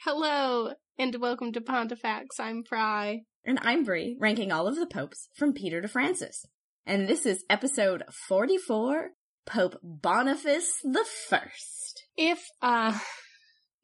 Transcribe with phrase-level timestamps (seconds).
[0.00, 2.40] Hello, and welcome to Pontifex.
[2.40, 3.20] I'm Fry.
[3.44, 6.44] And I'm Brie, ranking all of the popes from Peter to Francis.
[6.84, 9.10] And this is episode 44,
[9.46, 12.02] Pope Boniface the First.
[12.16, 12.98] If, uh,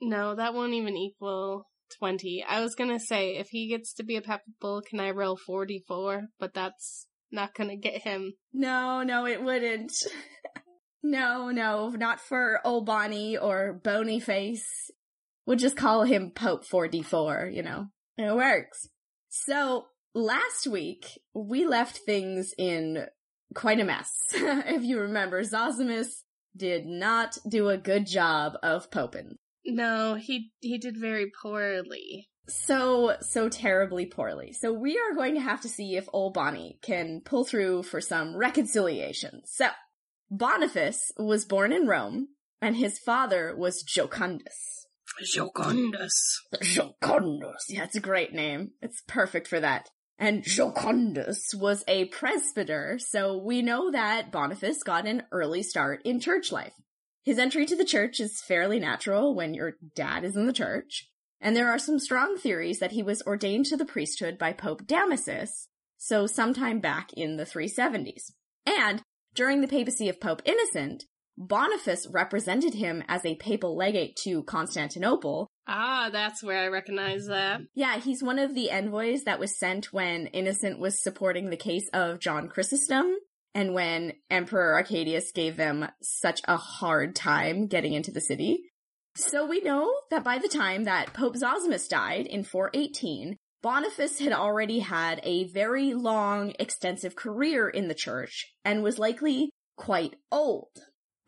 [0.01, 1.67] no, that won't even equal
[2.01, 2.45] 20.
[2.49, 6.23] I was gonna say, if he gets to be a papal, can I roll 44?
[6.41, 8.35] But that's not gonna get him.
[8.53, 9.93] No, no, it wouldn't.
[11.03, 14.91] no, no, not for old Bonnie or Bony Face.
[15.47, 17.89] We'll just call him Pope 44, you know.
[18.17, 18.89] It works.
[19.29, 23.07] So, last week, we left things in
[23.55, 24.11] quite a mess.
[24.33, 26.23] if you remember, Zosimus
[26.57, 29.37] did not do a good job of poping.
[29.65, 32.30] No, he, he did very poorly.
[32.49, 34.53] So, so terribly poorly.
[34.53, 38.01] So we are going to have to see if old Bonnie can pull through for
[38.01, 39.43] some reconciliation.
[39.45, 39.69] So,
[40.31, 42.29] Boniface was born in Rome,
[42.63, 44.87] and his father was Jocundus.
[45.23, 46.13] Jocundus.
[46.63, 47.65] Jocundus.
[47.69, 48.71] Yeah, it's a great name.
[48.81, 49.91] It's perfect for that.
[50.19, 56.21] And Jocundus was a presbyter, so we know that Boniface got an early start in
[56.21, 56.75] church life.
[57.25, 61.10] His entry to the church is fairly natural when your dad is in the church,
[61.41, 64.87] and there are some strong theories that he was ordained to the priesthood by Pope
[64.87, 68.33] Damasus, so sometime back in the 370s.
[68.67, 69.03] And
[69.35, 71.05] during the papacy of Pope Innocent,
[71.39, 75.47] Boniface represented him as a papal legate to Constantinople.
[75.67, 77.63] Ah, that's where I recognize that.
[77.75, 81.89] Yeah, he's one of the envoys that was sent when Innocent was supporting the case
[81.95, 83.15] of John Chrysostom
[83.55, 88.70] and when Emperor Arcadius gave them such a hard time getting into the city.
[89.17, 94.33] So we know that by the time that Pope Zosimus died in 418, Boniface had
[94.33, 100.71] already had a very long, extensive career in the church and was likely quite old.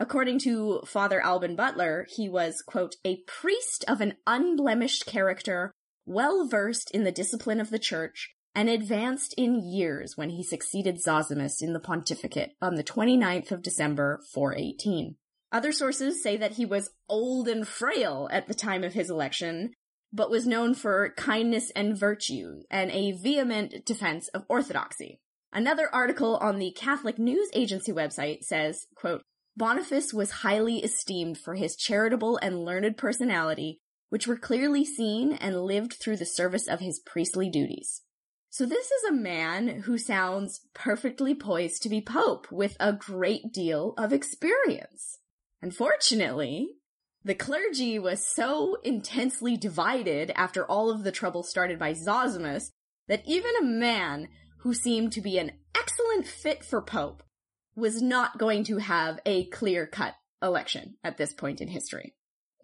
[0.01, 5.73] According to Father Alban Butler, he was, quote, a priest of an unblemished character,
[6.07, 11.03] well versed in the discipline of the church, and advanced in years when he succeeded
[11.03, 15.17] Zosimus in the pontificate on the 29th of December 418.
[15.53, 19.75] Other sources say that he was old and frail at the time of his election,
[20.11, 25.21] but was known for kindness and virtue and a vehement defense of orthodoxy.
[25.53, 29.21] Another article on the Catholic News Agency website says, quote,
[29.55, 35.65] Boniface was highly esteemed for his charitable and learned personality, which were clearly seen and
[35.65, 38.01] lived through the service of his priestly duties.
[38.49, 43.53] So this is a man who sounds perfectly poised to be pope with a great
[43.53, 45.19] deal of experience.
[45.63, 46.69] Unfortunately,
[47.25, 52.71] the clergy was so intensely divided after all of the trouble started by Zosimus
[53.09, 54.29] that even a man
[54.59, 57.23] who seemed to be an excellent fit for pope
[57.77, 62.15] was not going to have a clear cut election at this point in history.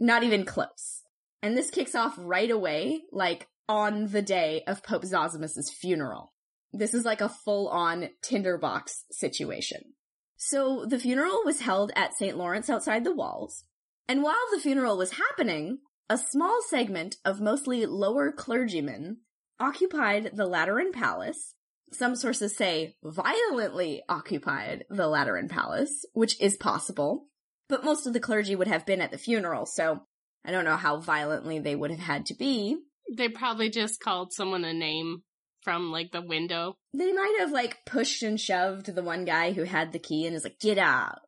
[0.00, 1.02] Not even close.
[1.42, 6.32] And this kicks off right away, like on the day of Pope Zosimus's funeral.
[6.72, 9.94] This is like a full on tinderbox situation.
[10.38, 12.38] So the funeral was held at St.
[12.38, 13.64] Lawrence outside the walls.
[14.08, 19.18] And while the funeral was happening, a small segment of mostly lower clergymen
[19.60, 21.54] occupied the Lateran Palace
[21.92, 27.26] some sources say violently occupied the Lateran Palace, which is possible,
[27.68, 30.02] but most of the clergy would have been at the funeral, so
[30.44, 32.76] I don't know how violently they would have had to be.
[33.16, 35.22] They probably just called someone a name
[35.62, 36.76] from like the window.
[36.94, 40.34] They might have like pushed and shoved the one guy who had the key and
[40.34, 41.20] is like, get out.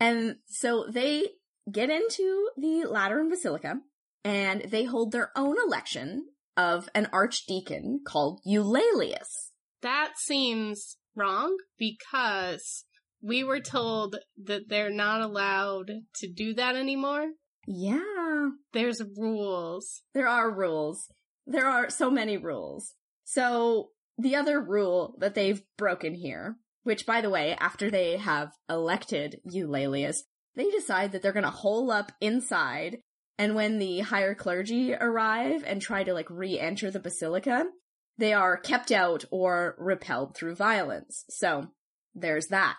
[0.00, 1.28] And so they
[1.70, 3.80] get into the Lateran Basilica
[4.24, 6.26] and they hold their own election
[6.56, 9.50] of an archdeacon called Eulalius
[9.84, 12.84] that seems wrong because
[13.22, 17.32] we were told that they're not allowed to do that anymore.
[17.66, 18.48] Yeah.
[18.72, 20.00] There's rules.
[20.14, 21.10] There are rules.
[21.46, 22.94] There are so many rules.
[23.24, 28.52] So the other rule that they've broken here, which by the way, after they have
[28.68, 30.18] elected Eulalius,
[30.54, 32.98] they decide that they're gonna hole up inside
[33.38, 37.66] and when the higher clergy arrive and try to like re-enter the basilica,
[38.16, 41.24] they are kept out or repelled through violence.
[41.30, 41.68] So
[42.14, 42.76] there's that.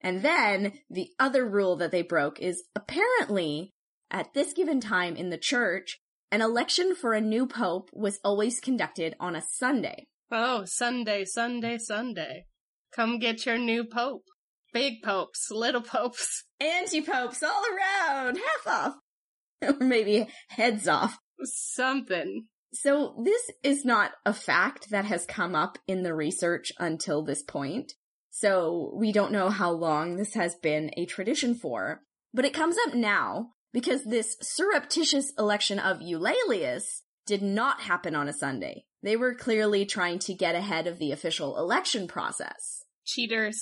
[0.00, 3.72] And then the other rule that they broke is apparently
[4.10, 6.00] at this given time in the church,
[6.30, 10.06] an election for a new pope was always conducted on a Sunday.
[10.30, 12.46] Oh, Sunday, Sunday, Sunday.
[12.94, 14.24] Come get your new pope.
[14.72, 16.44] Big popes, little popes.
[16.60, 18.94] Anti-popes all around, half off.
[19.62, 21.18] or maybe heads off.
[21.44, 22.46] Something.
[22.72, 27.42] So this is not a fact that has come up in the research until this
[27.42, 27.92] point.
[28.30, 32.02] So we don't know how long this has been a tradition for,
[32.34, 38.28] but it comes up now because this surreptitious election of Eulalius did not happen on
[38.28, 38.84] a Sunday.
[39.02, 42.84] They were clearly trying to get ahead of the official election process.
[43.04, 43.58] Cheaters.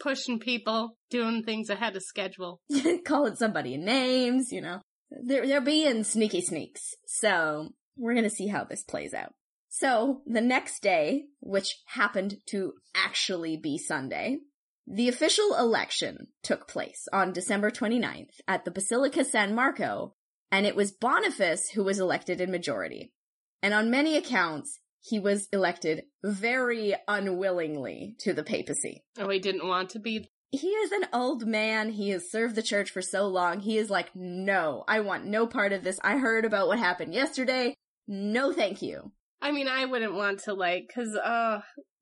[0.00, 2.60] Pushing people, doing things ahead of schedule.
[3.04, 4.80] Calling somebody names, you know.
[5.10, 6.94] They're, they're being sneaky sneaks.
[7.06, 9.32] So we're gonna see how this plays out.
[9.68, 14.38] So the next day, which happened to actually be Sunday,
[14.90, 20.14] the official election took place on December 29th at the Basilica San Marco,
[20.50, 23.12] and it was Boniface who was elected in majority.
[23.62, 29.04] And on many accounts, he was elected very unwillingly to the papacy.
[29.18, 30.30] Oh, he didn't want to be.
[30.50, 31.90] He is an old man.
[31.90, 33.60] He has served the church for so long.
[33.60, 36.00] He is like, no, I want no part of this.
[36.02, 37.74] I heard about what happened yesterday.
[38.06, 39.12] No, thank you.
[39.40, 41.60] I mean, I wouldn't want to like, cause, uh,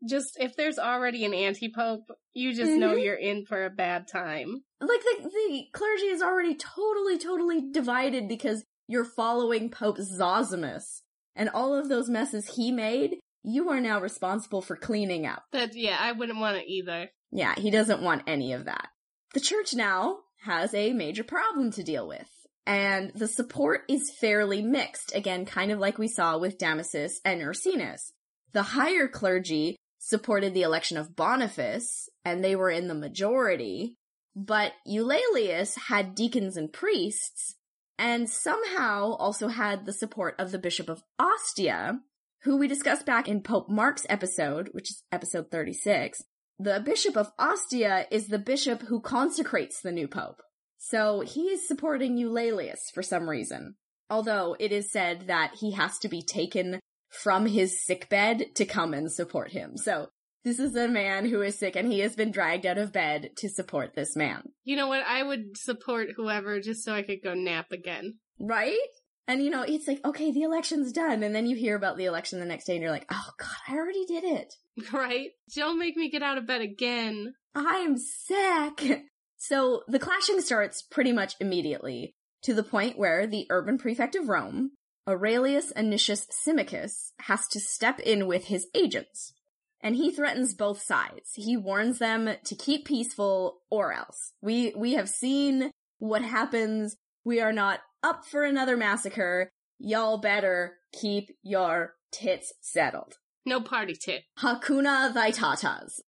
[0.09, 3.03] just if there's already an anti-pope, you just know Mhm.
[3.05, 4.63] you're in for a bad time.
[4.81, 11.01] Like the, the clergy is already totally, totally divided because you're following Pope Zosimus
[11.35, 13.17] and all of those messes he made.
[13.43, 15.45] You are now responsible for cleaning up.
[15.53, 17.11] That, yeah, I wouldn't want it either.
[17.33, 18.89] Yeah, he doesn't want any of that.
[19.35, 22.29] The church now has a major problem to deal with.
[22.67, 27.41] And the support is fairly mixed, again, kind of like we saw with Damasus and
[27.41, 28.11] Ursinus.
[28.53, 33.95] The higher clergy supported the election of Boniface, and they were in the majority,
[34.35, 37.55] but Eulalius had deacons and priests,
[37.99, 42.01] and somehow also had the support of the Bishop of Ostia,
[42.43, 46.23] who we discussed back in Pope Mark's episode, which is episode 36.
[46.59, 50.43] The Bishop of Ostia is the bishop who consecrates the new pope.
[50.79, 53.77] So he is supporting Eulalius for some reason.
[54.09, 56.81] Although it is said that he has to be taken
[57.11, 59.77] from his sickbed to come and support him.
[59.77, 60.09] So
[60.45, 63.31] this is a man who is sick and he has been dragged out of bed
[63.39, 64.43] to support this man.
[64.65, 65.03] You know what?
[65.05, 68.19] I would support whoever just so I could go nap again.
[68.39, 68.79] Right?
[69.27, 71.25] And you know, it's like, okay, the election's done.
[71.25, 73.57] And then you hear about the election the next day and you're like, oh god,
[73.67, 74.55] I already did it.
[74.93, 75.31] Right?
[75.55, 77.35] Don't make me get out of bed again.
[77.55, 79.05] I'm sick.
[79.37, 84.29] So the clashing starts pretty much immediately, to the point where the urban prefect of
[84.29, 84.73] Rome,
[85.09, 89.33] Aurelius Anicius Symmachus, has to step in with his agents.
[89.81, 91.33] And he threatens both sides.
[91.35, 94.33] He warns them to keep peaceful or else.
[94.41, 96.97] We, we have seen what happens.
[97.25, 99.51] We are not up for another massacre.
[99.79, 103.19] Y'all better keep your tits settled.
[103.45, 104.23] No party tit.
[104.41, 106.01] Hakuna Vaitatas.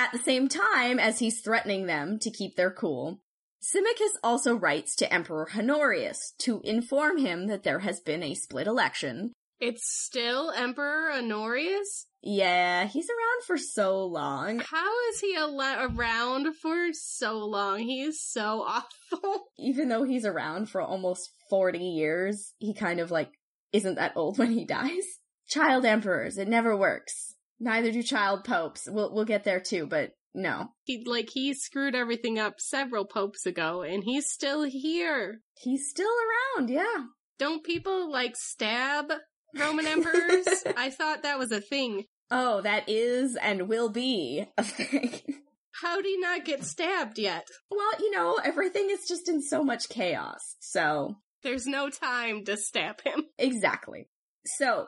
[0.00, 3.20] At the same time as he's threatening them to keep their cool,
[3.60, 8.66] Symmachus also writes to Emperor Honorius to inform him that there has been a split
[8.66, 9.34] election.
[9.60, 12.06] It's still Emperor Honorius?
[12.22, 14.60] Yeah, he's around for so long.
[14.60, 17.80] How is he al- around for so long?
[17.80, 19.48] He is so awful.
[19.58, 23.32] Even though he's around for almost 40 years, he kind of like
[23.74, 25.04] isn't that old when he dies.
[25.46, 27.29] Child emperors, it never works.
[27.60, 28.88] Neither do child popes.
[28.90, 30.68] We'll, we'll get there too, but no.
[30.84, 35.40] He like he screwed everything up several popes ago and he's still here.
[35.58, 36.10] He's still
[36.56, 37.04] around, yeah.
[37.38, 39.12] Don't people like stab
[39.58, 40.46] Roman emperors?
[40.76, 42.04] I thought that was a thing.
[42.30, 45.20] Oh, that is and will be a thing.
[45.82, 47.46] How do you not get stabbed yet?
[47.70, 50.56] well, you know, everything is just in so much chaos.
[50.60, 53.24] So, There's no time to stab him.
[53.38, 54.08] exactly.
[54.44, 54.86] So,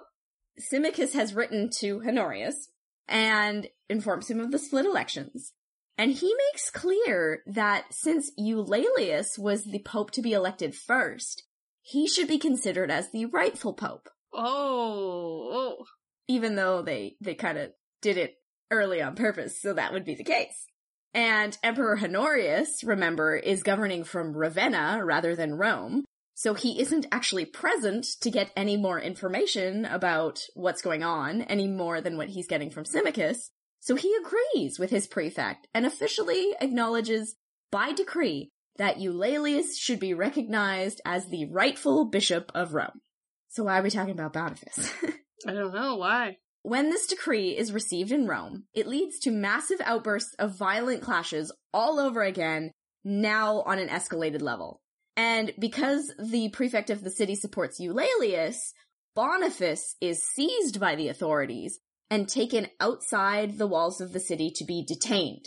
[0.58, 2.68] Symmachus has written to Honorius
[3.08, 5.52] and informs him of the split elections.
[5.98, 11.44] And he makes clear that since Eulalius was the pope to be elected first,
[11.82, 14.08] he should be considered as the rightful pope.
[14.32, 15.84] Oh, oh.
[16.26, 18.36] even though they they kind of did it
[18.70, 20.66] early on purpose, so that would be the case.
[21.12, 27.44] And Emperor Honorius, remember, is governing from Ravenna rather than Rome, so he isn't actually
[27.44, 32.48] present to get any more information about what's going on, any more than what he's
[32.48, 33.50] getting from Symmachus.
[33.80, 37.36] So he agrees with his prefect and officially acknowledges
[37.70, 43.00] by decree that Eulalius should be recognized as the rightful bishop of Rome.
[43.48, 44.92] So why are we talking about Boniface?
[45.46, 46.36] I don't know why.
[46.62, 51.52] When this decree is received in Rome, it leads to massive outbursts of violent clashes
[51.74, 52.70] all over again,
[53.04, 54.80] now on an escalated level.
[55.16, 58.72] And because the prefect of the city supports Eulalius,
[59.14, 64.64] Boniface is seized by the authorities and taken outside the walls of the city to
[64.64, 65.46] be detained.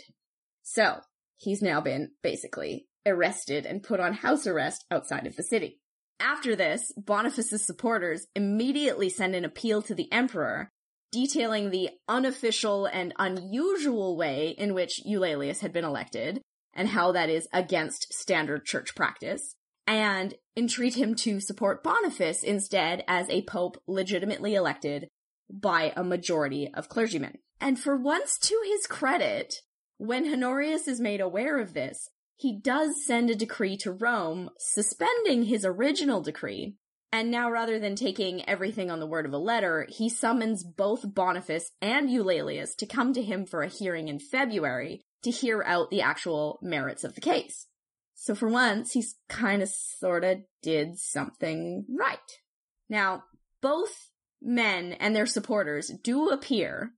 [0.62, 1.00] So,
[1.36, 5.80] he's now been basically arrested and put on house arrest outside of the city.
[6.20, 10.70] After this, Boniface's supporters immediately send an appeal to the emperor
[11.12, 16.40] detailing the unofficial and unusual way in which Eulalius had been elected
[16.72, 19.55] and how that is against standard church practice,
[19.86, 25.08] and entreat him to support Boniface instead as a pope legitimately elected
[25.50, 27.38] by a majority of clergymen.
[27.60, 29.54] And for once to his credit,
[29.98, 35.44] when Honorius is made aware of this, he does send a decree to Rome suspending
[35.44, 36.76] his original decree.
[37.12, 41.14] And now rather than taking everything on the word of a letter, he summons both
[41.14, 45.90] Boniface and Eulalius to come to him for a hearing in February to hear out
[45.90, 47.66] the actual merits of the case.
[48.16, 52.18] So for once, he's kind of sorta did something right.
[52.88, 53.24] Now,
[53.60, 54.10] both
[54.42, 56.92] men and their supporters do appear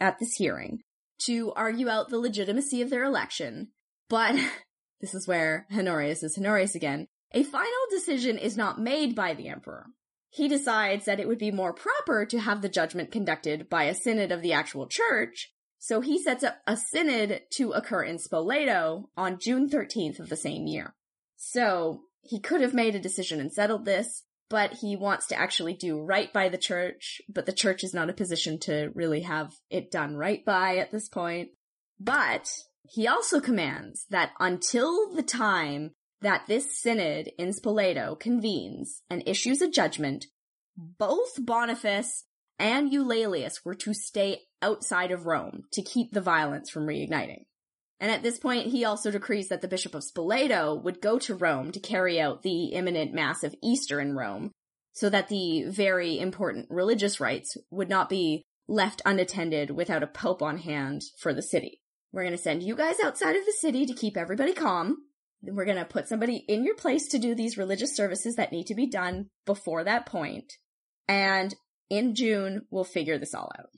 [0.00, 0.80] at this hearing
[1.20, 3.68] to argue out the legitimacy of their election,
[4.08, 4.34] but
[5.00, 7.06] this is where Honorius is Honorius again.
[7.32, 9.86] A final decision is not made by the emperor.
[10.30, 13.94] He decides that it would be more proper to have the judgment conducted by a
[13.94, 19.04] synod of the actual church, so he sets up a synod to occur in Spoleto
[19.16, 20.94] on June 13th of the same year.
[21.36, 25.74] So he could have made a decision and settled this, but he wants to actually
[25.74, 29.22] do right by the church, but the church is not in a position to really
[29.22, 31.50] have it done right by at this point.
[31.98, 32.48] But
[32.82, 39.60] he also commands that until the time that this synod in Spoleto convenes and issues
[39.60, 40.26] a judgment,
[40.76, 42.24] both Boniface
[42.58, 47.44] and Eulalius were to stay outside of Rome to keep the violence from reigniting.
[47.98, 51.34] And at this point, he also decrees that the Bishop of Spoleto would go to
[51.34, 54.50] Rome to carry out the imminent Mass of Easter in Rome,
[54.92, 60.42] so that the very important religious rites would not be left unattended without a pope
[60.42, 61.80] on hand for the city.
[62.12, 64.96] We're going to send you guys outside of the city to keep everybody calm.
[65.42, 68.66] We're going to put somebody in your place to do these religious services that need
[68.68, 70.52] to be done before that point.
[71.08, 71.54] And
[71.88, 73.68] in June, we'll figure this all out.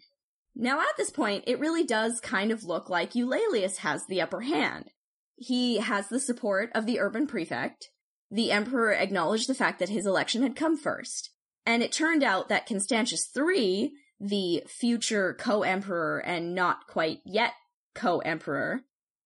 [0.60, 4.40] Now at this point, it really does kind of look like Eulalius has the upper
[4.40, 4.90] hand.
[5.36, 7.90] He has the support of the urban prefect.
[8.28, 11.30] The emperor acknowledged the fact that his election had come first.
[11.64, 17.52] And it turned out that Constantius III, the future co-emperor and not quite yet
[17.94, 18.80] co-emperor,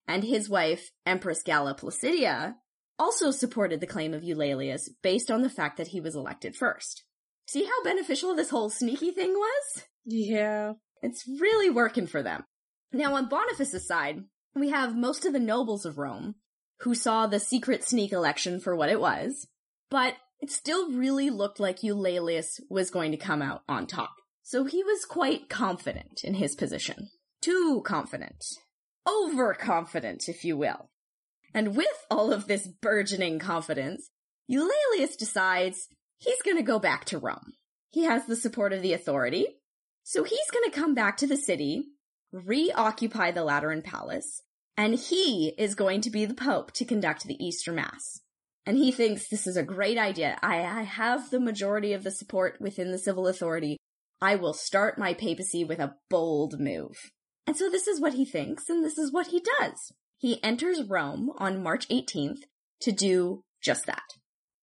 [0.06, 2.56] and his wife, Empress Galla Placidia,
[2.98, 7.04] also supported the claim of Eulalius based on the fact that he was elected first.
[7.46, 9.84] See how beneficial this whole sneaky thing was?
[10.04, 10.74] Yeah.
[11.02, 12.44] It's really working for them.
[12.92, 16.36] Now, on Boniface's side, we have most of the nobles of Rome
[16.80, 19.46] who saw the secret sneak election for what it was,
[19.90, 24.10] but it still really looked like Eulalius was going to come out on top.
[24.42, 27.08] So he was quite confident in his position.
[27.40, 28.44] Too confident.
[29.08, 30.90] Overconfident, if you will.
[31.54, 34.10] And with all of this burgeoning confidence,
[34.50, 37.52] Eulalius decides he's gonna go back to Rome.
[37.90, 39.46] He has the support of the authority,
[40.04, 41.84] so he's going to come back to the city,
[42.32, 44.42] reoccupy the Lateran Palace,
[44.76, 48.20] and he is going to be the Pope to conduct the Easter Mass.
[48.64, 50.38] And he thinks this is a great idea.
[50.42, 53.76] I, I have the majority of the support within the civil authority.
[54.20, 57.10] I will start my papacy with a bold move.
[57.46, 59.92] And so this is what he thinks, and this is what he does.
[60.16, 62.42] He enters Rome on March 18th
[62.80, 64.02] to do just that.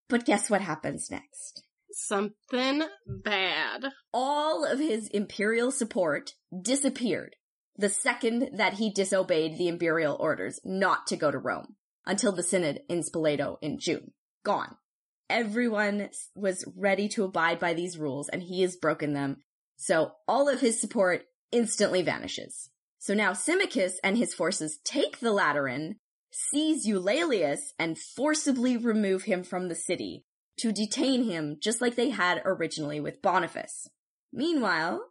[0.07, 1.63] But guess what happens next?
[2.01, 3.91] Something bad.
[4.13, 7.35] All of his imperial support disappeared
[7.77, 11.75] the second that he disobeyed the imperial orders not to go to Rome
[12.05, 14.11] until the synod in Spoleto in June.
[14.43, 14.75] Gone.
[15.29, 19.37] Everyone was ready to abide by these rules and he has broken them.
[19.77, 22.69] So all of his support instantly vanishes.
[22.97, 25.99] So now Symmachus and his forces take the Lateran,
[26.31, 30.25] seize Eulalius, and forcibly remove him from the city,
[30.59, 33.89] to detain him just like they had originally with Boniface.
[34.31, 35.01] Meanwhile,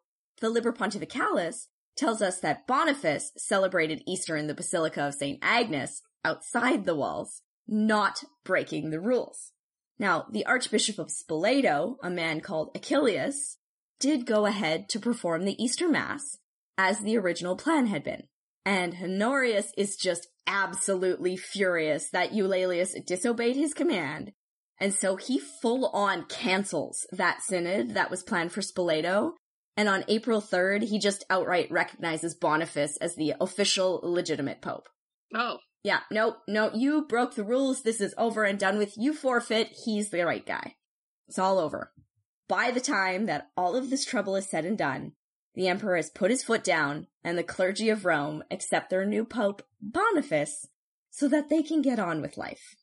[0.40, 5.38] the Liber Pontificalis tells us that Boniface celebrated Easter in the Basilica of St.
[5.42, 9.52] Agnes outside the walls, not breaking the rules.
[9.98, 13.56] Now, the Archbishop of Spoleto, a man called Achillius,
[13.98, 16.38] did go ahead to perform the Easter Mass
[16.76, 18.24] as the original plan had been.
[18.64, 24.32] And Honorius is just absolutely furious that Eulalius disobeyed his command
[24.80, 29.32] and so he full on cancels that synod that was planned for Spoleto.
[29.76, 34.88] And on April 3rd, he just outright recognizes Boniface as the official legitimate pope.
[35.34, 35.58] Oh.
[35.84, 37.82] Yeah, nope, no, you broke the rules.
[37.82, 38.94] This is over and done with.
[38.96, 39.76] You forfeit.
[39.84, 40.74] He's the right guy.
[41.28, 41.92] It's all over.
[42.48, 45.12] By the time that all of this trouble is said and done,
[45.54, 49.24] the emperor has put his foot down and the clergy of Rome accept their new
[49.24, 50.66] pope, Boniface,
[51.10, 52.74] so that they can get on with life.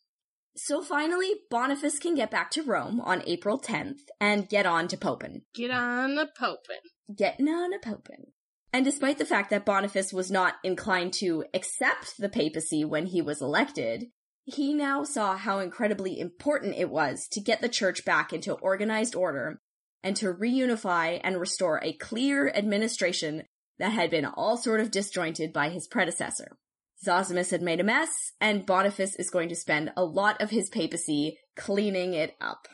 [0.58, 4.98] So finally, Boniface can get back to Rome on April 10th and get on to
[4.98, 5.42] Popin.
[5.54, 6.80] Get on the popin.
[7.14, 8.32] Getting on a Popin.
[8.72, 13.22] And despite the fact that Boniface was not inclined to accept the papacy when he
[13.22, 14.06] was elected,
[14.46, 19.16] he now saw how incredibly important it was to get the church back into organized
[19.16, 19.60] order
[20.04, 23.44] and to reunify and restore a clear administration
[23.80, 26.58] that had been all sort of disjointed by his predecessor.
[27.04, 30.70] Zosimus had made a mess, and Boniface is going to spend a lot of his
[30.70, 32.68] papacy cleaning it up.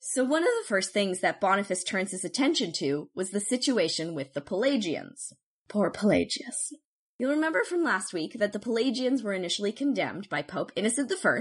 [0.00, 4.14] So one of the first things that Boniface turns his attention to was the situation
[4.14, 5.32] with the Pelagians.
[5.68, 6.72] Poor Pelagius.
[7.18, 11.40] You'll remember from last week that the Pelagians were initially condemned by Pope Innocent I.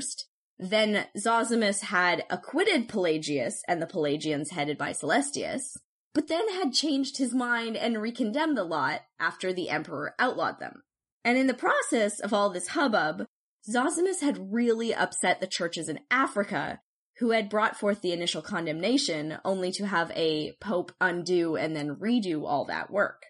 [0.60, 5.78] Then Zosimus had acquitted Pelagius and the Pelagians headed by Celestius,
[6.14, 10.82] but then had changed his mind and recondemned the lot after the emperor outlawed them.
[11.28, 13.26] And in the process of all this hubbub,
[13.70, 16.80] Zosimus had really upset the churches in Africa,
[17.18, 21.98] who had brought forth the initial condemnation only to have a pope undo and then
[21.98, 23.24] redo all that work.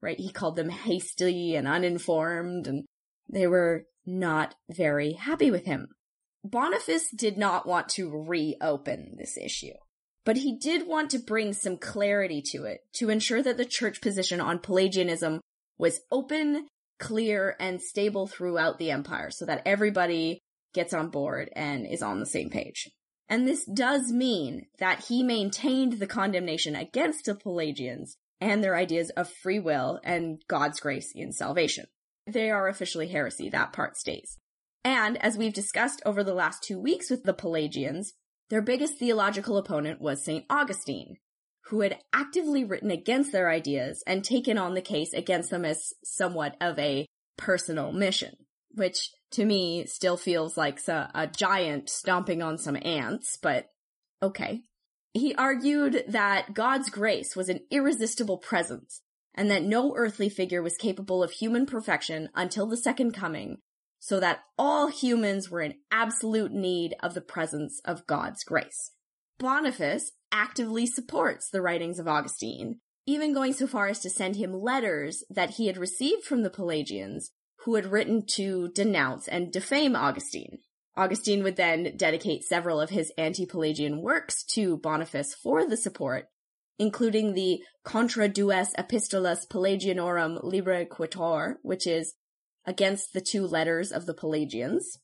[0.00, 0.18] Right?
[0.18, 2.86] He called them hasty and uninformed, and
[3.30, 5.88] they were not very happy with him.
[6.42, 9.74] Boniface did not want to reopen this issue,
[10.24, 14.00] but he did want to bring some clarity to it to ensure that the church
[14.00, 15.42] position on Pelagianism
[15.76, 16.68] was open,
[17.02, 20.38] clear, and stable throughout the empire so that everybody
[20.72, 22.88] gets on board and is on the same page.
[23.28, 29.10] And this does mean that he maintained the condemnation against the Pelagians and their ideas
[29.10, 31.86] of free will and God's grace in salvation.
[32.26, 34.38] They are officially heresy, that part stays.
[34.84, 38.12] And as we've discussed over the last two weeks with the Pelagians,
[38.48, 40.44] their biggest theological opponent was St.
[40.48, 41.16] Augustine,
[41.72, 45.94] who had actively written against their ideas and taken on the case against them as
[46.04, 47.06] somewhat of a
[47.38, 48.36] personal mission,
[48.74, 53.68] which to me still feels like a, a giant stomping on some ants, but
[54.22, 54.60] okay.
[55.14, 59.00] He argued that God's grace was an irresistible presence
[59.34, 63.56] and that no earthly figure was capable of human perfection until the second coming,
[63.98, 68.90] so that all humans were in absolute need of the presence of God's grace.
[69.38, 74.52] Boniface actively supports the writings of Augustine, even going so far as to send him
[74.52, 77.30] letters that he had received from the Pelagians
[77.64, 80.58] who had written to denounce and defame Augustine.
[80.96, 86.26] Augustine would then dedicate several of his anti-Pelagian works to Boniface for the support,
[86.78, 92.14] including the Contra Duas Epistolas Pelagianorum Libri Quattuor, which is
[92.66, 94.98] against the two letters of the Pelagians.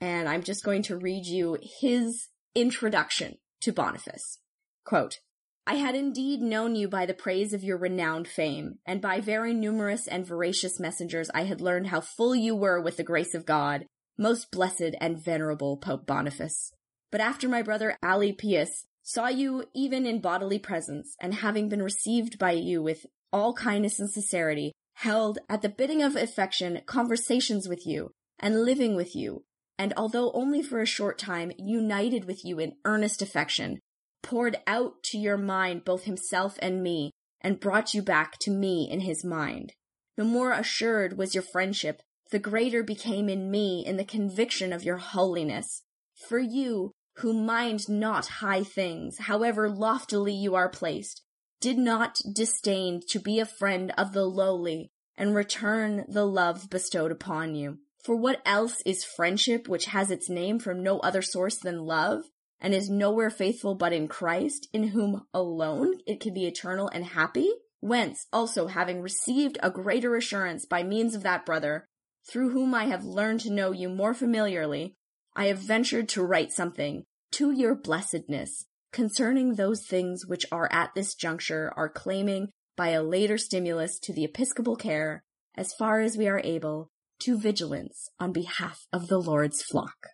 [0.00, 4.38] And I'm just going to read you his introduction to Boniface.
[4.84, 5.20] Quote,
[5.66, 9.54] I had indeed known you by the praise of your renowned fame, and by very
[9.54, 13.46] numerous and veracious messengers I had learned how full you were with the grace of
[13.46, 13.86] God,
[14.18, 16.72] most blessed and venerable Pope Boniface.
[17.12, 22.38] But after my brother Alypius saw you even in bodily presence, and having been received
[22.38, 27.86] by you with all kindness and sincerity, held at the bidding of affection conversations with
[27.86, 29.44] you, and living with you,
[29.78, 33.78] and although only for a short time, united with you in earnest affection,
[34.22, 38.88] poured out to your mind both himself and me, and brought you back to me
[38.90, 39.72] in his mind.
[40.16, 44.84] The more assured was your friendship, the greater became in me in the conviction of
[44.84, 45.82] your holiness.
[46.28, 51.22] For you, who mind not high things, however loftily you are placed,
[51.60, 57.12] did not disdain to be a friend of the lowly and return the love bestowed
[57.12, 57.78] upon you.
[58.02, 62.24] For what else is friendship which has its name from no other source than love?
[62.62, 67.04] And is nowhere faithful but in Christ, in whom alone it can be eternal and
[67.04, 67.50] happy?
[67.80, 71.86] Whence, also having received a greater assurance by means of that brother,
[72.30, 74.94] through whom I have learned to know you more familiarly,
[75.34, 80.94] I have ventured to write something to your blessedness concerning those things which are at
[80.94, 85.24] this juncture are claiming by a later stimulus to the episcopal care,
[85.56, 90.08] as far as we are able, to vigilance on behalf of the Lord's flock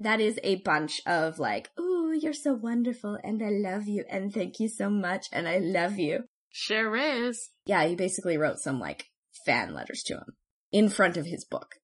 [0.00, 4.32] that is a bunch of like, "Ooh, you're so wonderful and I love you and
[4.32, 7.50] thank you so much and I love you." Sure is.
[7.64, 9.06] Yeah, he basically wrote some like
[9.46, 10.36] fan letters to him
[10.72, 11.76] in front of his book.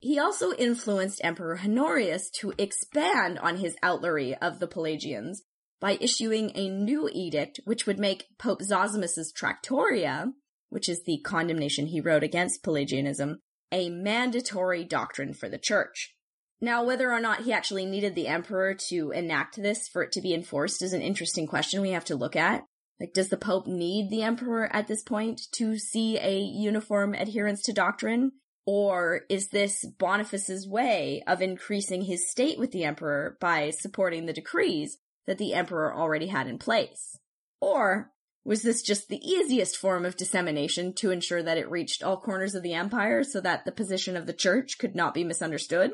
[0.00, 5.42] He also influenced Emperor Honorius to expand on his outlawry of the Pelagians
[5.80, 10.32] by issuing a new edict which would make Pope Zosimus's Tractoria,
[10.68, 13.40] which is the condemnation he wrote against Pelagianism,
[13.72, 16.14] a mandatory doctrine for the church.
[16.60, 20.20] Now, whether or not he actually needed the emperor to enact this for it to
[20.20, 22.64] be enforced is an interesting question we have to look at.
[22.98, 27.62] Like, does the Pope need the emperor at this point to see a uniform adherence
[27.62, 28.32] to doctrine?
[28.66, 34.32] Or is this Boniface's way of increasing his state with the emperor by supporting the
[34.32, 37.18] decrees that the emperor already had in place?
[37.60, 38.10] Or
[38.44, 42.54] was this just the easiest form of dissemination to ensure that it reached all corners
[42.54, 45.92] of the empire so that the position of the church could not be misunderstood?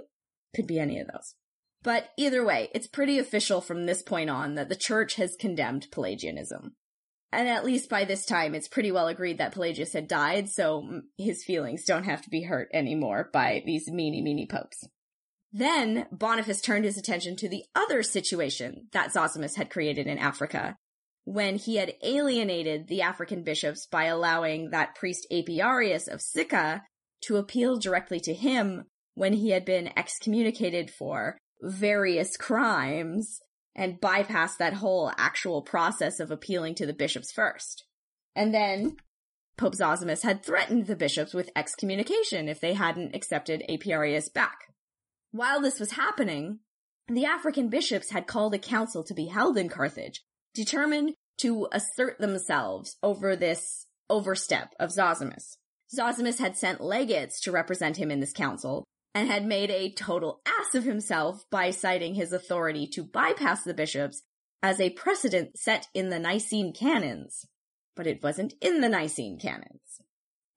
[0.55, 1.35] Could be any of those.
[1.83, 5.89] But either way, it's pretty official from this point on that the church has condemned
[5.91, 6.73] Pelagianism.
[7.31, 11.03] And at least by this time, it's pretty well agreed that Pelagius had died, so
[11.19, 14.89] his feelings don't have to be hurt anymore by these meany, meany popes.
[15.53, 20.77] Then Boniface turned his attention to the other situation that Zosimus had created in Africa,
[21.25, 26.83] when he had alienated the African bishops by allowing that priest Apiarius of Sicca
[27.23, 33.41] to appeal directly to him when he had been excommunicated for various crimes
[33.75, 37.85] and bypassed that whole actual process of appealing to the bishops first.
[38.37, 38.97] And then
[39.57, 44.59] Pope Zosimus had threatened the bishops with excommunication if they hadn't accepted Apiarius back.
[45.31, 46.61] While this was happening,
[47.09, 50.23] the African bishops had called a council to be held in Carthage,
[50.55, 55.57] determined to assert themselves over this overstep of Zosimus.
[55.95, 60.41] Zosimus had sent legates to represent him in this council, and had made a total
[60.45, 64.23] ass of himself by citing his authority to bypass the bishops
[64.63, 67.47] as a precedent set in the Nicene canons.
[67.95, 70.01] But it wasn't in the Nicene canons.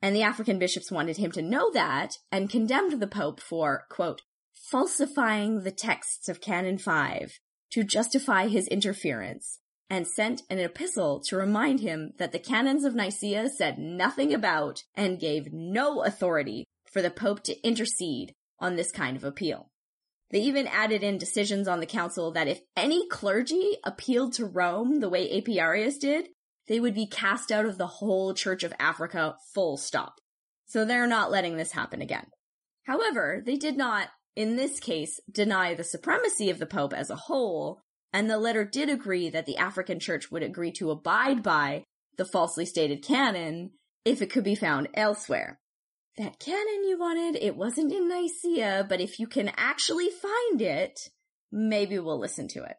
[0.01, 4.21] And the African bishops wanted him to know that and condemned the Pope for, quote,
[4.55, 7.39] falsifying the texts of Canon 5
[7.71, 12.95] to justify his interference and sent an epistle to remind him that the canons of
[12.95, 18.91] Nicaea said nothing about and gave no authority for the Pope to intercede on this
[18.91, 19.69] kind of appeal.
[20.31, 24.99] They even added in decisions on the council that if any clergy appealed to Rome
[24.99, 26.27] the way Apiarius did,
[26.67, 30.15] they would be cast out of the whole Church of Africa full stop.
[30.65, 32.27] So they're not letting this happen again.
[32.83, 37.15] However, they did not, in this case, deny the supremacy of the Pope as a
[37.15, 41.83] whole, and the letter did agree that the African Church would agree to abide by
[42.17, 43.71] the falsely stated canon
[44.03, 45.59] if it could be found elsewhere
[46.17, 51.10] that canon you wanted, it wasn't in Nicaea, but if you can actually find it,
[51.51, 52.75] maybe we'll listen to it.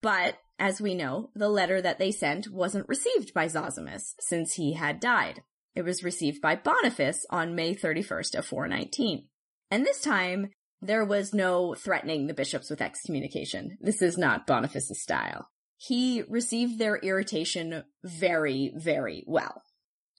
[0.00, 4.74] But, as we know, the letter that they sent wasn't received by Zosimus, since he
[4.74, 5.42] had died.
[5.74, 9.28] It was received by Boniface on May 31st of 419.
[9.70, 10.50] And this time,
[10.82, 13.78] there was no threatening the bishops with excommunication.
[13.80, 15.48] This is not Boniface's style.
[15.78, 19.62] He received their irritation very, very well.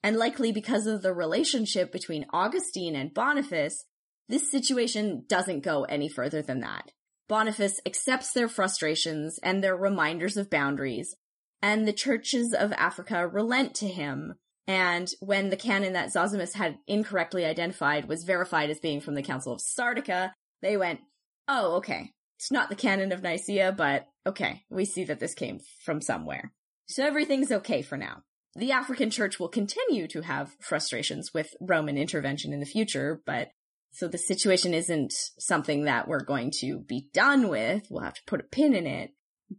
[0.04, 3.86] And likely because of the relationship between Augustine and Boniface,
[4.28, 6.92] this situation doesn't go any further than that.
[7.26, 11.16] Boniface accepts their frustrations and their reminders of boundaries,
[11.62, 14.34] and the churches of Africa relent to him.
[14.66, 19.22] And when the canon that Zosimus had incorrectly identified was verified as being from the
[19.22, 21.00] Council of Sardica, they went,
[21.48, 22.10] oh, okay.
[22.38, 26.52] It's not the canon of Nicaea, but okay, we see that this came from somewhere.
[26.88, 28.22] So everything's okay for now
[28.56, 33.50] the African church will continue to have frustrations with Roman intervention in the future, but
[33.92, 37.86] so the situation isn't something that we're going to be done with.
[37.90, 39.12] We'll have to put a pin in it,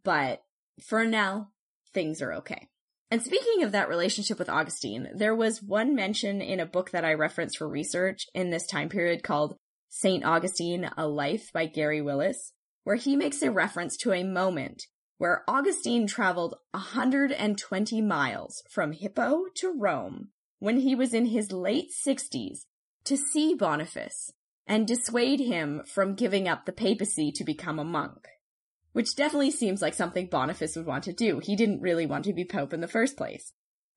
[0.04, 0.42] but
[0.86, 1.50] for now,
[1.94, 2.68] things are okay.
[3.12, 7.06] And speaking of that relationship with Augustine, there was one mention in a book that
[7.06, 9.56] I referenced for research in this time period called
[9.90, 10.26] St.
[10.26, 12.52] Augustine, A Life by Gary Willis,
[12.84, 14.84] where he makes a reference to a moment
[15.18, 21.92] where Augustine traveled 120 miles from Hippo to Rome when he was in his late
[21.92, 22.66] 60s
[23.06, 24.32] to see Boniface
[24.68, 28.28] and dissuade him from giving up the papacy to become a monk.
[28.94, 31.40] Which definitely seems like something Boniface would want to do.
[31.40, 33.52] He didn't really want to be pope in the first place.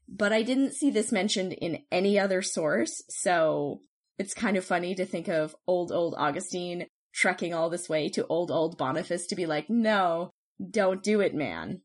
[0.08, 3.82] But I didn't see this mentioned in any other source, so
[4.18, 8.26] it's kind of funny to think of old, old Augustine trekking all this way to
[8.26, 10.30] old, old Boniface to be like, no,
[10.70, 11.82] don't do it, man.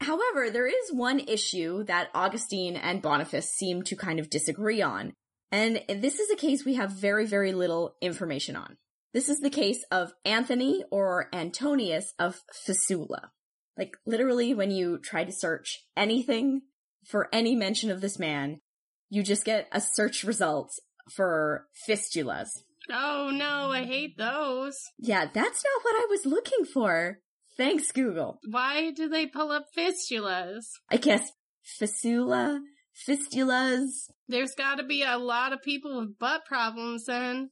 [0.00, 5.12] However, there is one issue that Augustine and Boniface seem to kind of disagree on,
[5.52, 8.76] and this is a case we have very, very little information on.
[9.12, 13.30] This is the case of Anthony or Antonius of Fussala.
[13.76, 16.62] Like, literally, when you try to search anything
[17.06, 18.60] for any mention of this man,
[19.08, 20.70] you just get a search result
[21.10, 22.48] for fistulas.
[22.90, 24.78] Oh no, I hate those.
[24.98, 27.18] Yeah, that's not what I was looking for.
[27.56, 28.38] Thanks, Google.
[28.48, 30.64] Why do they pull up fistulas?
[30.90, 31.30] I guess
[31.62, 32.60] fistula,
[33.08, 34.10] fistulas.
[34.28, 37.50] There's gotta be a lot of people with butt problems then.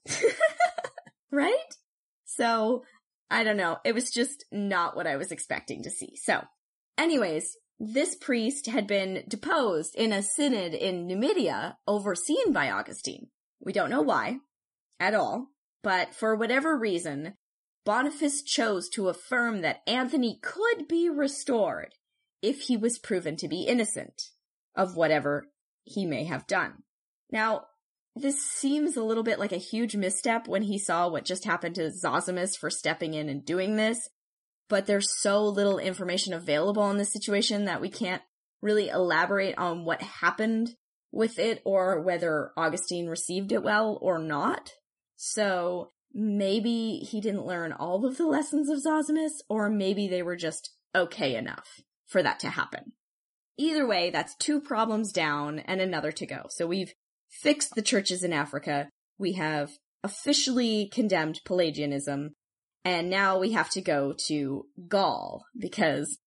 [1.30, 1.54] right?
[2.24, 2.84] So,
[3.30, 3.78] I don't know.
[3.84, 6.16] It was just not what I was expecting to see.
[6.16, 6.42] So,
[6.96, 13.28] anyways, this priest had been deposed in a synod in Numidia overseen by Augustine.
[13.60, 14.38] We don't know why.
[15.00, 15.48] at all,
[15.82, 17.34] but for whatever reason,
[17.84, 21.94] Boniface chose to affirm that Anthony could be restored
[22.42, 24.30] if he was proven to be innocent
[24.74, 25.48] of whatever
[25.84, 26.82] he may have done.
[27.30, 27.66] Now,
[28.14, 31.76] this seems a little bit like a huge misstep when he saw what just happened
[31.76, 34.08] to Zosimus for stepping in and doing this,
[34.68, 38.22] but there's so little information available in this situation that we can't
[38.60, 40.74] really elaborate on what happened
[41.12, 44.72] with it or whether Augustine received it well or not.
[45.16, 50.36] So maybe he didn't learn all of the lessons of Zosimus, or maybe they were
[50.36, 52.92] just okay enough for that to happen.
[53.56, 56.46] Either way, that's two problems down and another to go.
[56.48, 56.94] So we've
[57.28, 58.88] fixed the churches in Africa.
[59.18, 62.30] We have officially condemned Pelagianism.
[62.84, 66.18] And now we have to go to Gaul because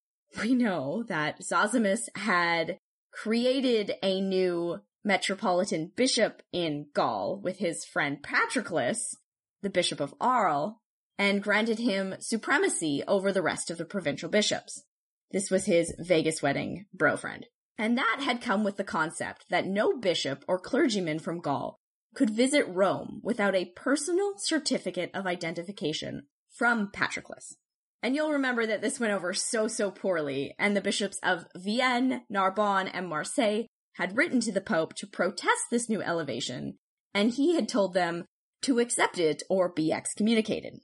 [0.41, 2.77] we know that Zosimus had
[3.13, 9.15] created a new metropolitan bishop in Gaul with his friend Patroclus,
[9.61, 10.73] the bishop of Arles,
[11.17, 14.83] and granted him supremacy over the rest of the provincial bishops.
[15.31, 17.45] This was his Vegas wedding bro friend.
[17.77, 21.79] And that had come with the concept that no bishop or clergyman from Gaul
[22.13, 27.55] could visit Rome without a personal certificate of identification from Patroclus.
[28.03, 32.21] And you'll remember that this went over so, so poorly, and the bishops of Vienne,
[32.29, 36.77] Narbonne, and Marseille had written to the Pope to protest this new elevation,
[37.13, 38.25] and he had told them
[38.63, 40.79] to accept it or be excommunicated.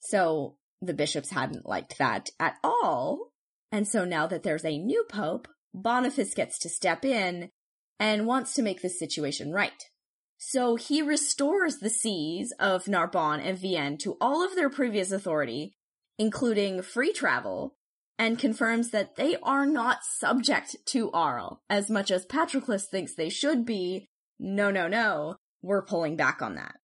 [0.00, 3.32] So the bishops hadn't liked that at all,
[3.70, 7.50] and so now that there's a new Pope, Boniface gets to step in
[7.98, 9.84] and wants to make the situation right.
[10.38, 15.74] So he restores the sees of Narbonne and Vienne to all of their previous authority,
[16.18, 17.76] including free travel,
[18.18, 23.28] and confirms that they are not subject to Arles as much as Patroclus thinks they
[23.28, 24.08] should be.
[24.38, 26.76] No, no, no, we're pulling back on that.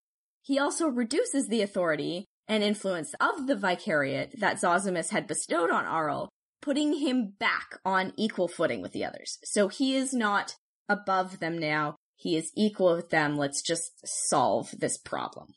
[0.47, 5.85] He also reduces the authority and influence of the vicariate that Zosimus had bestowed on
[5.85, 6.29] Arles
[6.63, 9.39] putting him back on equal footing with the others.
[9.43, 10.55] So he is not
[10.89, 11.97] above them now.
[12.15, 13.37] He is equal with them.
[13.37, 15.49] Let's just solve this problem.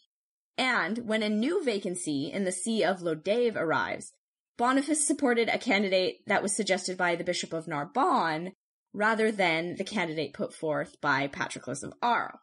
[0.58, 4.12] And when a new vacancy in the See of Lodève arrives,
[4.58, 8.54] Boniface supported a candidate that was suggested by the Bishop of Narbonne
[8.92, 12.40] rather than the candidate put forth by Patroclus of Arles.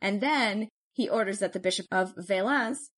[0.00, 2.90] And then he orders that the Bishop of Valence,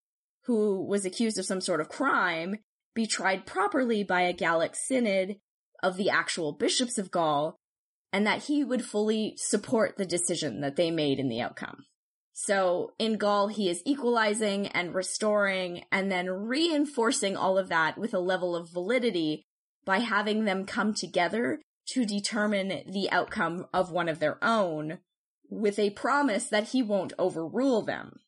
[0.45, 2.57] who was accused of some sort of crime,
[2.95, 5.37] be tried properly by a Gallic synod
[5.83, 7.57] of the actual bishops of Gaul,
[8.13, 11.85] and that he would fully support the decision that they made in the outcome.
[12.33, 18.13] So in Gaul, he is equalizing and restoring and then reinforcing all of that with
[18.13, 19.47] a level of validity
[19.87, 24.99] by having them come together to determine the outcome of one of their own
[25.49, 28.21] with a promise that he won't overrule them.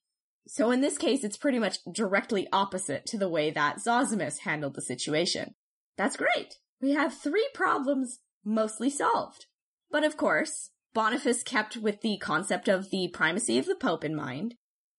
[0.47, 4.75] So in this case, it's pretty much directly opposite to the way that Zosimus handled
[4.75, 5.55] the situation.
[5.97, 6.57] That's great.
[6.81, 9.47] We have three problems mostly solved.
[9.91, 14.15] But of course, Boniface kept with the concept of the primacy of the Pope in
[14.15, 14.55] mind,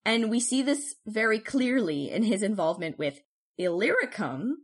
[0.06, 3.22] and we see this very clearly in his involvement with
[3.58, 4.58] Illyricum,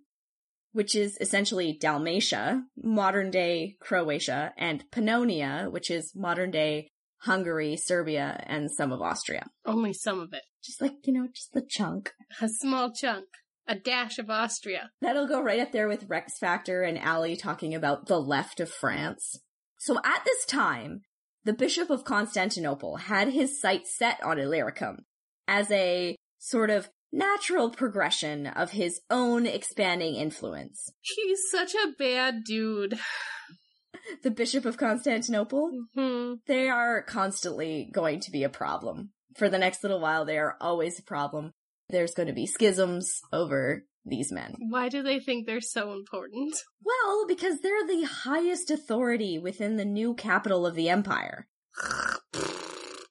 [0.71, 6.89] which is essentially Dalmatia, modern day Croatia, and Pannonia, which is modern day
[7.21, 9.47] Hungary, Serbia, and some of Austria.
[9.65, 10.43] Only some of it.
[10.63, 12.13] Just like, you know, just the chunk.
[12.41, 13.25] A small chunk.
[13.67, 14.91] A dash of Austria.
[15.01, 18.69] That'll go right up there with Rex Factor and Ali talking about the left of
[18.69, 19.39] France.
[19.79, 21.01] So at this time,
[21.45, 25.05] the Bishop of Constantinople had his sights set on Illyricum
[25.47, 30.91] as a sort of natural progression of his own expanding influence.
[31.01, 32.99] He's such a bad dude.
[34.23, 39.11] The Bishop of Constantinople, hmm they are constantly going to be a problem.
[39.35, 41.51] For the next little while, they are always a problem.
[41.89, 44.55] There's going to be schisms over these men.
[44.69, 46.55] Why do they think they're so important?
[46.83, 51.47] Well, because they're the highest authority within the new capital of the empire.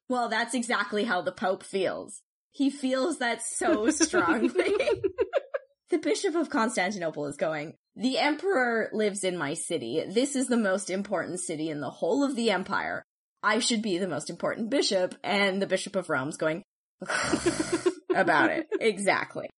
[0.08, 2.20] Well, that's exactly how the Pope feels.
[2.50, 4.52] He feels that so strongly.
[5.90, 10.04] the Bishop of Constantinople is going, the Emperor lives in my city.
[10.08, 13.02] This is the most important city in the whole of the empire.
[13.42, 15.14] I should be the most important bishop.
[15.22, 16.62] And the Bishop of Rome's going,
[18.14, 18.66] about it.
[18.80, 19.48] Exactly.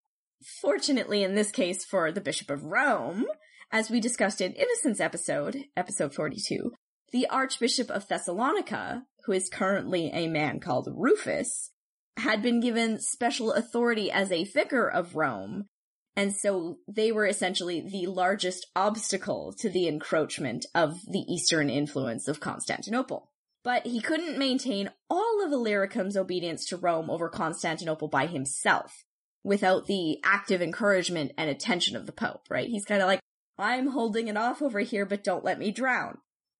[0.61, 3.25] Fortunately, in this case for the Bishop of Rome,
[3.73, 6.73] as we discussed in Innocent's episode, episode 42,
[7.13, 11.71] the Archbishop of Thessalonica, who is currently a man called Rufus,
[12.19, 15.67] had been given special authority as a vicar of Rome,
[16.17, 22.27] and so they were essentially the largest obstacle to the encroachment of the Eastern influence
[22.27, 23.31] of Constantinople.
[23.63, 29.05] But he couldn't maintain all of Illyricum's obedience to Rome over Constantinople by himself
[29.45, 32.69] without the active encouragement and attention of the Pope, right?
[32.69, 33.21] He's kind of like,
[33.59, 36.19] I'm holding it off over here, but don't let me drown.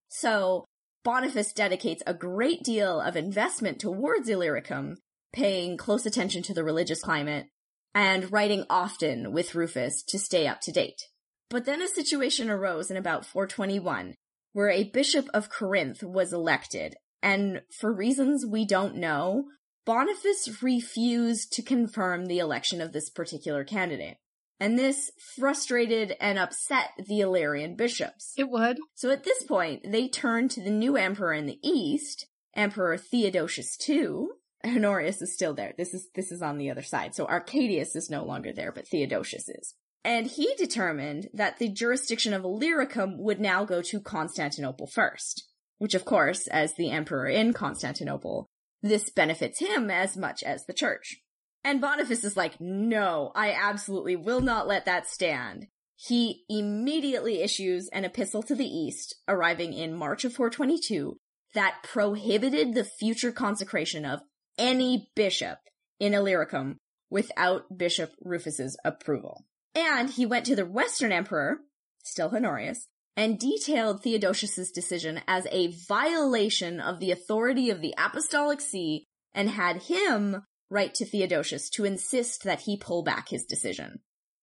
[0.09, 0.65] So
[1.03, 4.97] Boniface dedicates a great deal of investment towards Illyricum,
[5.33, 7.47] paying close attention to the religious climate
[7.97, 11.01] and writing often with Rufus to stay up to date.
[11.49, 14.13] But then a situation arose in about 421
[14.53, 19.45] where a bishop of Corinth was elected, and for reasons we don't know,
[19.83, 24.17] Boniface refused to confirm the election of this particular candidate.
[24.59, 28.33] And this frustrated and upset the Illyrian bishops.
[28.37, 28.77] It would.
[28.93, 33.75] So at this point, they turned to the new emperor in the east, Emperor Theodosius
[33.87, 34.27] II.
[34.65, 35.73] Honorius is still there.
[35.77, 37.15] This is, this is on the other side.
[37.15, 39.75] So Arcadius is no longer there, but Theodosius is.
[40.03, 45.47] And he determined that the jurisdiction of Illyricum would now go to Constantinople first.
[45.79, 48.47] Which of course, as the emperor in Constantinople,
[48.81, 51.17] this benefits him as much as the church.
[51.63, 55.67] And Boniface is like, no, I absolutely will not let that stand.
[55.95, 61.17] He immediately issues an epistle to the East, arriving in March of 422,
[61.53, 64.21] that prohibited the future consecration of
[64.57, 65.59] any bishop
[65.99, 66.77] in Illyricum
[67.09, 69.45] without Bishop Rufus's approval.
[69.73, 71.59] And he went to the Western Emperor,
[72.03, 78.61] still Honorius, and detailed Theodosius's decision as a violation of the authority of the Apostolic
[78.61, 83.99] See and had him write to Theodosius to insist that he pull back his decision.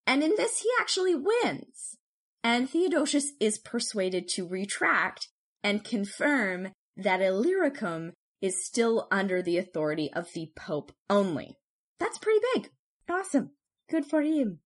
[0.06, 1.96] And in this, he actually wins.
[2.42, 5.28] And Theodosius is persuaded to retract
[5.62, 8.12] and confirm that Illyricum
[8.44, 11.56] is still under the authority of the Pope only.
[11.98, 12.70] That's pretty big.
[13.08, 13.52] Awesome.
[13.88, 14.58] Good for him.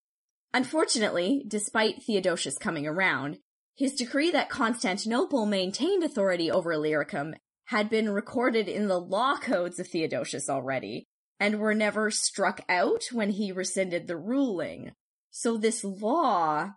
[0.53, 3.39] Unfortunately, despite Theodosius coming around,
[3.77, 7.37] his decree that Constantinople maintained authority over Illyricum
[7.67, 11.07] had been recorded in the law codes of Theodosius already,
[11.39, 14.91] and were never struck out when he rescinded the ruling.
[15.31, 16.71] So this law,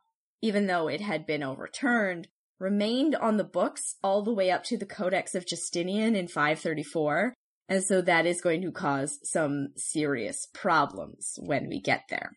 [0.43, 2.27] even though it had been overturned,
[2.61, 7.33] remained on the books all the way up to the Codex of Justinian in 534,
[7.67, 12.33] and so that is going to cause some serious problems when we get there.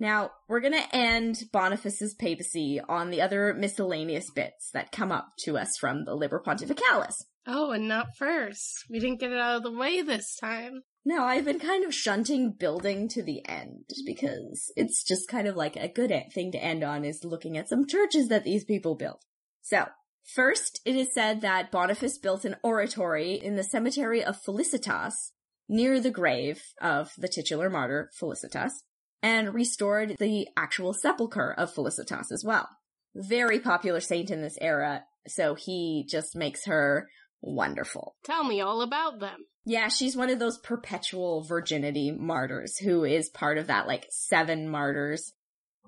[0.00, 5.58] Now, we're gonna end Boniface's papacy on the other miscellaneous bits that come up to
[5.58, 7.16] us from the Liber Pontificalis.
[7.46, 8.86] Oh, and not first.
[8.90, 10.82] We didn't get it out of the way this time.
[11.04, 15.56] No, I've been kind of shunting building to the end because it's just kind of
[15.56, 18.94] like a good thing to end on is looking at some churches that these people
[18.94, 19.22] built.
[19.62, 19.86] So,
[20.24, 25.32] first, it is said that Boniface built an oratory in the cemetery of Felicitas
[25.68, 28.72] near the grave of the titular martyr Felicitas
[29.22, 32.68] and restored the actual sepulchre of Felicitas as well.
[33.14, 37.08] Very popular saint in this era, so he just makes her
[37.40, 38.16] wonderful.
[38.24, 39.46] Tell me all about them.
[39.64, 44.68] Yeah, she's one of those perpetual virginity martyrs who is part of that like seven
[44.68, 45.32] martyrs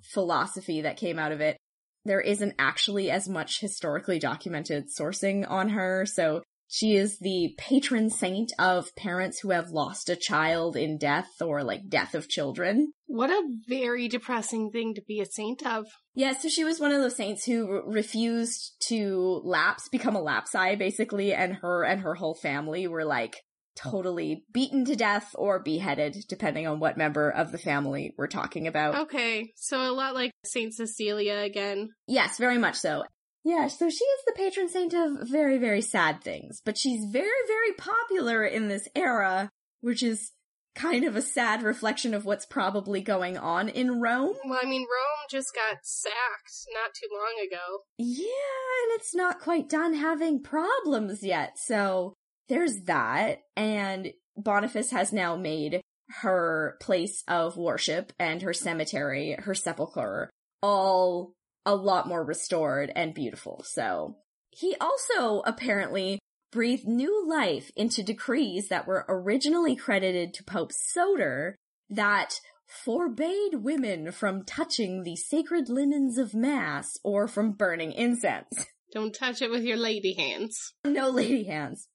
[0.02, 1.56] philosophy that came out of it.
[2.04, 6.42] There isn't actually as much historically documented sourcing on her, so
[6.74, 11.62] she is the patron saint of parents who have lost a child in death or
[11.62, 12.94] like death of children.
[13.06, 15.84] What a very depressing thing to be a saint of.
[16.14, 20.22] Yeah, so she was one of those saints who re- refused to lapse, become a
[20.22, 23.36] lapsi basically, and her and her whole family were like
[23.76, 28.66] totally beaten to death or beheaded, depending on what member of the family we're talking
[28.66, 28.94] about.
[29.02, 31.90] Okay, so a lot like Saint Cecilia again.
[32.06, 33.04] Yes, very much so.
[33.44, 37.28] Yeah, so she is the patron saint of very, very sad things, but she's very,
[37.48, 40.30] very popular in this era, which is
[40.74, 44.34] kind of a sad reflection of what's probably going on in Rome.
[44.44, 47.80] Well, I mean, Rome just got sacked not too long ago.
[47.98, 52.14] Yeah, and it's not quite done having problems yet, so
[52.52, 53.38] there's that.
[53.56, 55.80] And Boniface has now made
[56.20, 60.28] her place of worship and her cemetery, her sepulchre,
[60.62, 61.32] all
[61.64, 63.64] a lot more restored and beautiful.
[63.66, 64.16] So
[64.50, 66.18] he also apparently
[66.50, 71.56] breathed new life into decrees that were originally credited to Pope Soter
[71.88, 72.34] that
[72.66, 78.66] forbade women from touching the sacred linens of mass or from burning incense.
[78.92, 80.74] Don't touch it with your lady hands.
[80.84, 81.88] No lady hands.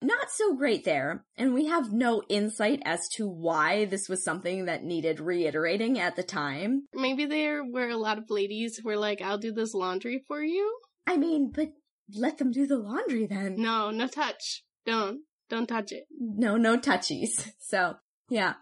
[0.00, 4.66] Not so great there, and we have no insight as to why this was something
[4.66, 6.86] that needed reiterating at the time.
[6.94, 10.40] Maybe there were a lot of ladies who were like, I'll do this laundry for
[10.42, 10.78] you.
[11.06, 11.70] I mean, but
[12.14, 13.56] let them do the laundry then.
[13.58, 14.62] No, no touch.
[14.86, 15.22] Don't.
[15.50, 16.04] Don't touch it.
[16.10, 17.50] No, no touchies.
[17.60, 17.96] So,
[18.30, 18.54] yeah.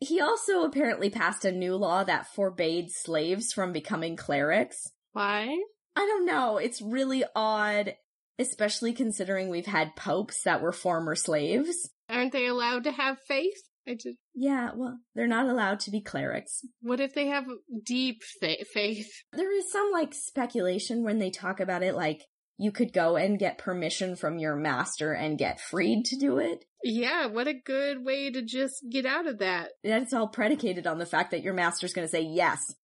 [0.00, 4.90] He also apparently passed a new law that forbade slaves from becoming clerics.
[5.12, 5.54] Why?
[5.96, 6.56] I don't know.
[6.56, 7.94] It's really odd.
[8.38, 11.90] Especially considering we've had popes that were former slaves.
[12.08, 13.56] Aren't they allowed to have faith?
[13.86, 16.60] I just, Yeah, well, they're not allowed to be clerics.
[16.80, 17.44] what if they have
[17.84, 19.10] deep fa- faith?
[19.32, 22.22] There is some like speculation when they talk about it, like
[22.56, 26.64] you could go and get permission from your master and get freed to do it.
[26.82, 29.70] Yeah, what a good way to just get out of that.
[29.82, 32.74] That's all predicated on the fact that your master's going to say yes.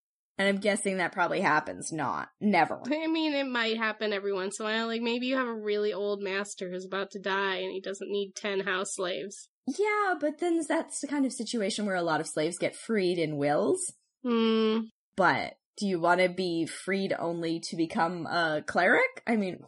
[0.40, 2.30] And I'm guessing that probably happens not.
[2.40, 2.80] Never.
[2.90, 4.86] I mean, it might happen every once in a while.
[4.86, 8.10] Like maybe you have a really old master who's about to die and he doesn't
[8.10, 9.50] need 10 house slaves.
[9.66, 13.18] Yeah, but then that's the kind of situation where a lot of slaves get freed
[13.18, 13.92] in wills.
[14.24, 14.78] Hmm.
[15.14, 19.22] But do you want to be freed only to become a cleric?
[19.26, 19.58] I mean,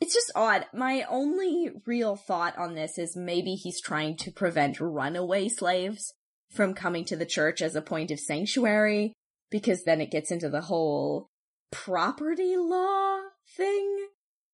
[0.00, 0.66] it's just odd.
[0.72, 6.14] My only real thought on this is maybe he's trying to prevent runaway slaves
[6.48, 9.14] from coming to the church as a point of sanctuary,
[9.52, 11.28] because then it gets into the whole
[11.70, 13.20] property law
[13.56, 14.08] thing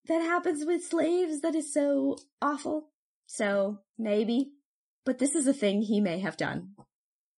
[0.08, 2.90] that happens with slaves that is so awful.
[3.26, 4.52] So, maybe.
[5.06, 6.70] But this is a thing he may have done.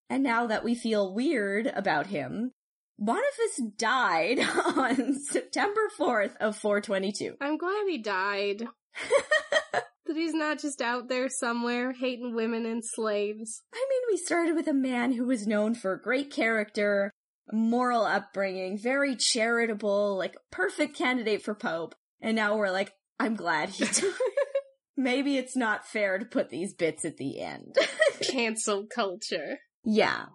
[0.09, 2.51] And now that we feel weird about him,
[2.99, 4.39] Boniface died
[4.75, 7.35] on September 4th of 422.
[7.39, 8.67] I'm glad he died.
[9.71, 13.63] that he's not just out there somewhere hating women and slaves.
[13.73, 17.11] I mean, we started with a man who was known for great character,
[17.51, 21.95] moral upbringing, very charitable, like perfect candidate for Pope.
[22.21, 24.03] And now we're like, I'm glad he died.
[24.97, 27.75] Maybe it's not fair to put these bits at the end.
[28.21, 29.59] Cancel culture.
[29.83, 30.25] yeah.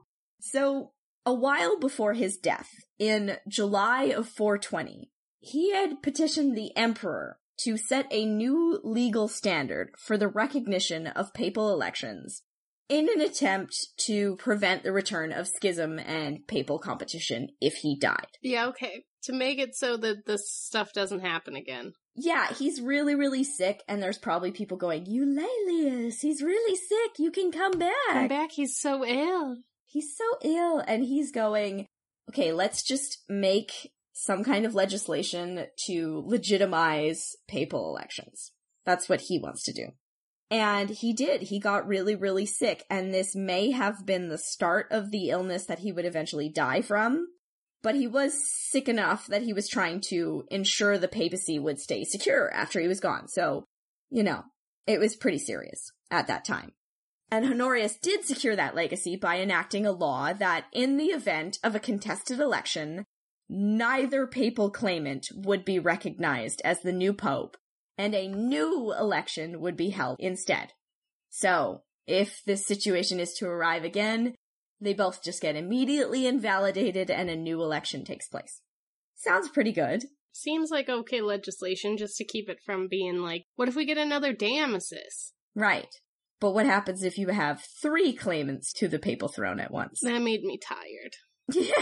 [0.40, 0.92] So,
[1.24, 7.76] a while before his death, in July of 420, he had petitioned the emperor to
[7.76, 12.42] set a new legal standard for the recognition of papal elections
[12.88, 13.74] in an attempt
[14.06, 18.26] to prevent the return of schism and papal competition if he died.
[18.42, 19.04] Yeah, okay.
[19.24, 21.92] To make it so that this stuff doesn't happen again.
[22.14, 27.30] Yeah, he's really, really sick, and there's probably people going, Eulalius, he's really sick, you
[27.30, 27.92] can come back.
[28.10, 29.56] Come back, he's so ill.
[29.84, 31.86] He's so ill, and he's going,
[32.30, 38.52] okay, let's just make some kind of legislation to legitimize papal elections.
[38.86, 39.88] That's what he wants to do.
[40.50, 41.42] And he did.
[41.42, 45.66] He got really, really sick, and this may have been the start of the illness
[45.66, 47.26] that he would eventually die from.
[47.82, 52.04] But he was sick enough that he was trying to ensure the papacy would stay
[52.04, 53.28] secure after he was gone.
[53.28, 53.64] So,
[54.10, 54.44] you know,
[54.86, 56.72] it was pretty serious at that time.
[57.30, 61.74] And Honorius did secure that legacy by enacting a law that in the event of
[61.74, 63.04] a contested election,
[63.48, 67.56] neither papal claimant would be recognized as the new pope,
[67.98, 70.72] and a new election would be held instead.
[71.30, 74.34] So, if this situation is to arrive again,
[74.80, 78.60] they both just get immediately invalidated and a new election takes place.
[79.14, 80.04] Sounds pretty good.
[80.32, 83.96] Seems like okay legislation just to keep it from being like, what if we get
[83.96, 85.32] another Damasus?
[85.54, 85.88] Right.
[86.40, 90.00] But what happens if you have three claimants to the papal throne at once?
[90.02, 91.14] That made me tired.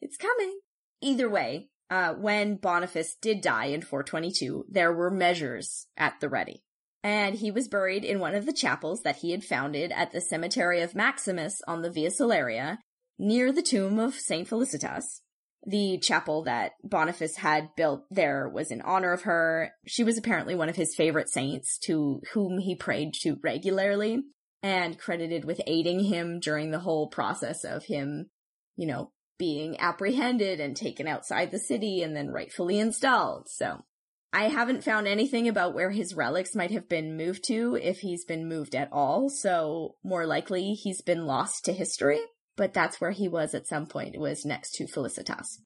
[0.00, 0.60] it's coming.
[1.02, 6.62] Either way, uh, when Boniface did die in 422, there were measures at the ready.
[7.02, 10.22] And he was buried in one of the chapels that he had founded at the
[10.22, 12.78] cemetery of Maximus on the Via Salaria,
[13.18, 15.20] near the tomb of Saint Felicitas.
[15.66, 19.72] The chapel that Boniface had built there was in honor of her.
[19.86, 24.22] She was apparently one of his favorite saints to whom he prayed to regularly
[24.62, 28.30] and credited with aiding him during the whole process of him,
[28.76, 29.10] you know,
[29.44, 33.46] being apprehended and taken outside the city and then rightfully installed.
[33.46, 33.84] So
[34.32, 38.24] I haven't found anything about where his relics might have been moved to, if he's
[38.24, 42.20] been moved at all, so more likely he's been lost to history.
[42.56, 44.14] But that's where he was at some point.
[44.14, 45.60] It was next to Felicitas.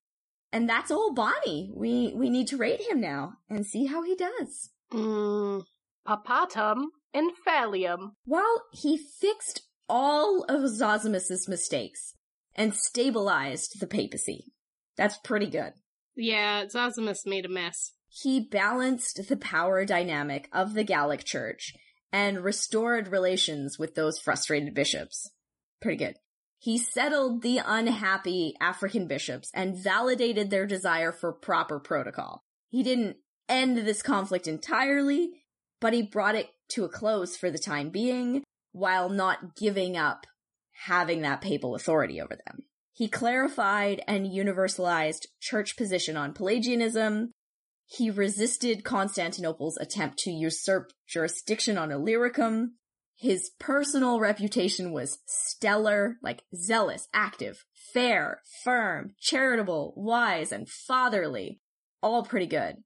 [0.53, 1.71] And that's old Bonnie.
[1.73, 4.71] We we need to rate him now and see how he does.
[4.93, 5.63] Mm,
[6.05, 8.15] papatum infallium.
[8.27, 12.15] Well, he fixed all of Zosimus's mistakes
[12.55, 14.53] and stabilized the papacy.
[14.97, 15.73] That's pretty good.
[16.17, 17.93] Yeah, Zosimus made a mess.
[18.09, 21.75] He balanced the power dynamic of the Gallic Church
[22.13, 25.31] and restored relations with those frustrated bishops.
[25.81, 26.17] Pretty good.
[26.59, 32.43] He settled the unhappy African bishops and validated their desire for proper protocol.
[32.69, 33.19] He didn't
[33.49, 35.31] end this conflict entirely,
[35.81, 38.43] but he brought it to a close for the time being
[38.73, 40.27] while not giving up
[40.87, 42.65] having that papal authority over them.
[42.93, 47.31] He clarified and universalized church position on Pelagianism.
[47.87, 52.75] He resisted Constantinople's attempt to usurp jurisdiction on Illyricum.
[53.17, 61.61] His personal reputation was stellar, like zealous, active, fair, firm, charitable, wise, and fatherly.
[62.03, 62.77] All pretty good.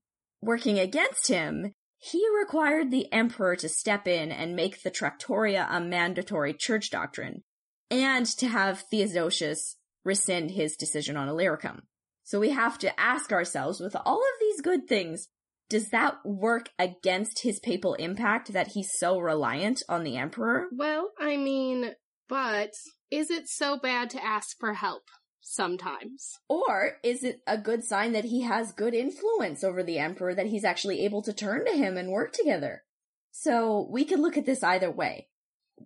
[0.40, 5.80] Working against him, he required the emperor to step in and make the Tractoria a
[5.80, 7.45] mandatory church doctrine,
[7.93, 11.82] and to have Theodosius rescind his decision on Illyricum.
[12.24, 15.28] So we have to ask ourselves, with all of these good things,
[15.68, 20.68] does that work against his papal impact that he's so reliant on the emperor?
[20.72, 21.93] Well, I mean,
[22.28, 22.72] but
[23.11, 25.03] is it so bad to ask for help
[25.43, 26.38] sometimes?
[26.49, 30.47] Or is it a good sign that he has good influence over the emperor that
[30.47, 32.84] he's actually able to turn to him and work together?
[33.32, 35.28] So we can look at this either way.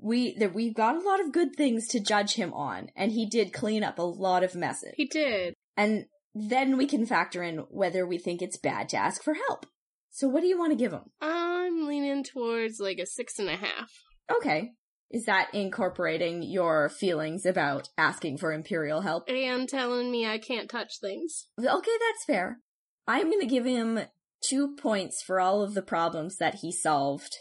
[0.00, 3.26] We that we've got a lot of good things to judge him on, and he
[3.26, 4.92] did clean up a lot of messes.
[4.96, 5.54] He did.
[5.76, 9.66] And then we can factor in whether we think it's bad to ask for help.
[10.10, 11.10] So what do you want to give him?
[11.20, 13.90] I'm leaning towards like a six and a half.
[14.34, 14.72] Okay.
[15.10, 19.28] Is that incorporating your feelings about asking for imperial help?
[19.28, 21.46] And telling me I can't touch things.
[21.58, 22.58] Okay, that's fair.
[23.06, 24.00] I'm going to give him
[24.42, 27.36] two points for all of the problems that he solved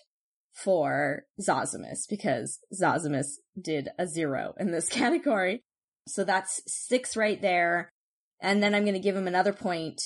[0.55, 3.27] for Zosimus because Zosimus
[3.61, 5.63] did a zero in this category.
[6.07, 7.91] So that's six right there.
[8.41, 10.01] And then I'm going to give him another point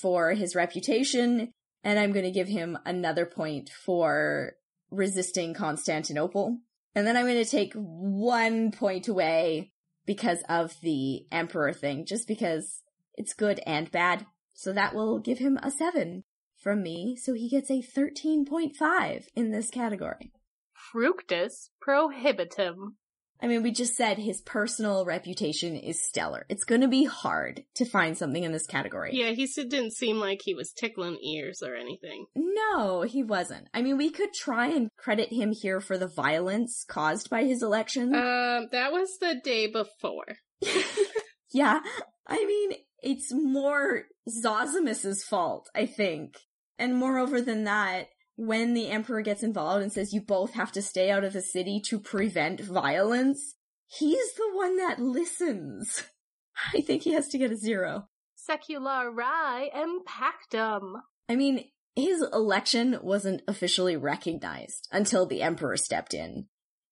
[0.00, 1.52] for his reputation.
[1.82, 4.52] And I'm going to give him another point for
[4.90, 6.58] resisting Constantinople.
[6.94, 9.72] And then I'm going to take one point away
[10.06, 12.82] because of the emperor thing, just because
[13.14, 14.26] it's good and bad.
[14.54, 16.24] So that will give him a seven
[16.64, 17.14] from me.
[17.14, 20.32] So he gets a 13.5 in this category.
[20.72, 22.96] Fructus prohibitum.
[23.40, 26.46] I mean, we just said his personal reputation is stellar.
[26.48, 29.10] It's going to be hard to find something in this category.
[29.12, 32.24] Yeah, he didn't seem like he was tickling ears or anything.
[32.34, 33.68] No, he wasn't.
[33.74, 37.62] I mean, we could try and credit him here for the violence caused by his
[37.62, 38.14] election.
[38.14, 40.36] Uh, that was the day before.
[41.52, 41.80] yeah,
[42.26, 46.38] I mean, it's more Zosimus's fault, I think.
[46.78, 50.82] And moreover than that, when the emperor gets involved and says you both have to
[50.82, 53.54] stay out of the city to prevent violence,
[53.86, 56.04] he's the one that listens.
[56.74, 58.08] I think he has to get a zero.
[58.48, 61.00] Seculari impactum.
[61.28, 61.64] I mean,
[61.96, 66.46] his election wasn't officially recognized until the emperor stepped in.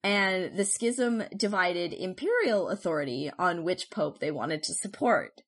[0.05, 5.43] And the schism divided imperial authority on which pope they wanted to support.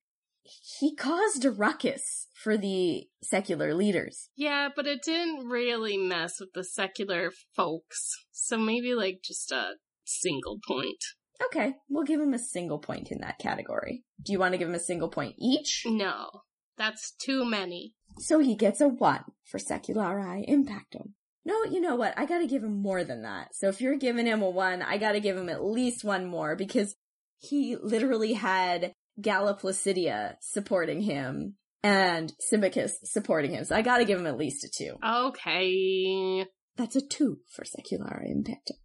[0.79, 4.29] He caused a ruckus for the secular leaders.
[4.37, 8.11] Yeah, but it didn't really mess with the secular folks.
[8.33, 9.75] So maybe like just a
[10.05, 11.03] single point.
[11.47, 14.05] Okay, we'll give him a single point in that category.
[14.23, 15.83] Do you want to give him a single point each?
[15.87, 16.29] No,
[16.77, 17.95] that's too many.
[18.19, 21.13] So he gets a one for Seculari Impactum.
[21.45, 22.15] No, you know what?
[22.17, 23.55] I gotta give him more than that.
[23.55, 26.57] So if you're giving him a one, I gotta give him at least one more
[26.57, 26.95] because
[27.39, 33.65] he literally had Galla Placidia supporting him and Symmachus supporting him.
[33.65, 34.97] So I gotta give him at least a two.
[35.05, 36.47] Okay.
[36.77, 38.79] That's a two for Seculari Impactum.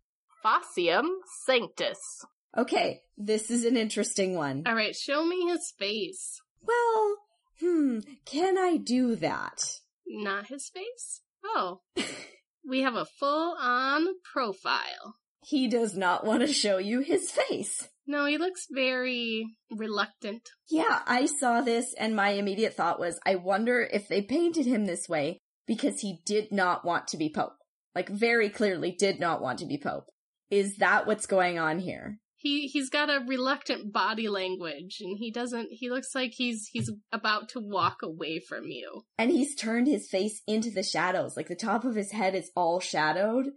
[0.45, 1.07] Facium
[1.45, 2.25] Sanctus.
[2.57, 4.63] Okay, this is an interesting one.
[4.67, 6.41] Alright, show me his face.
[6.61, 7.17] Well,
[7.59, 9.79] hmm, can I do that?
[10.07, 11.21] Not his face?
[11.43, 11.81] Oh.
[12.67, 15.15] we have a full on profile.
[15.41, 17.87] He does not want to show you his face.
[18.05, 20.49] No, he looks very reluctant.
[20.69, 24.85] Yeah, I saw this and my immediate thought was, I wonder if they painted him
[24.85, 25.37] this way
[25.67, 27.53] because he did not want to be Pope.
[27.93, 30.05] Like, very clearly did not want to be Pope.
[30.49, 32.17] Is that what's going on here?
[32.35, 36.89] He, he's got a reluctant body language and he doesn't, he looks like he's, he's
[37.11, 39.03] about to walk away from you.
[39.17, 41.37] And he's turned his face into the shadows.
[41.37, 43.49] Like, the top of his head is all shadowed.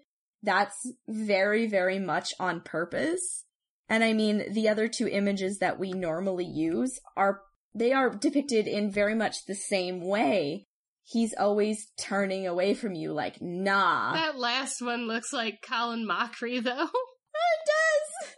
[0.43, 3.45] That's very, very much on purpose.
[3.89, 7.43] And I mean, the other two images that we normally use are,
[7.75, 10.67] they are depicted in very much the same way.
[11.05, 14.15] He's always turning away from you like, nah.
[14.15, 16.85] That last one looks like Colin Mochrie though.
[16.85, 18.35] it does!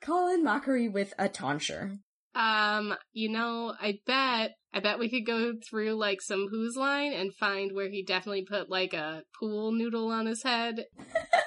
[0.00, 1.98] Colin Mochrie with a tonsure.
[2.34, 7.12] Um, you know, I bet, I bet we could go through like some Whose line
[7.12, 10.84] and find where he definitely put like a pool noodle on his head.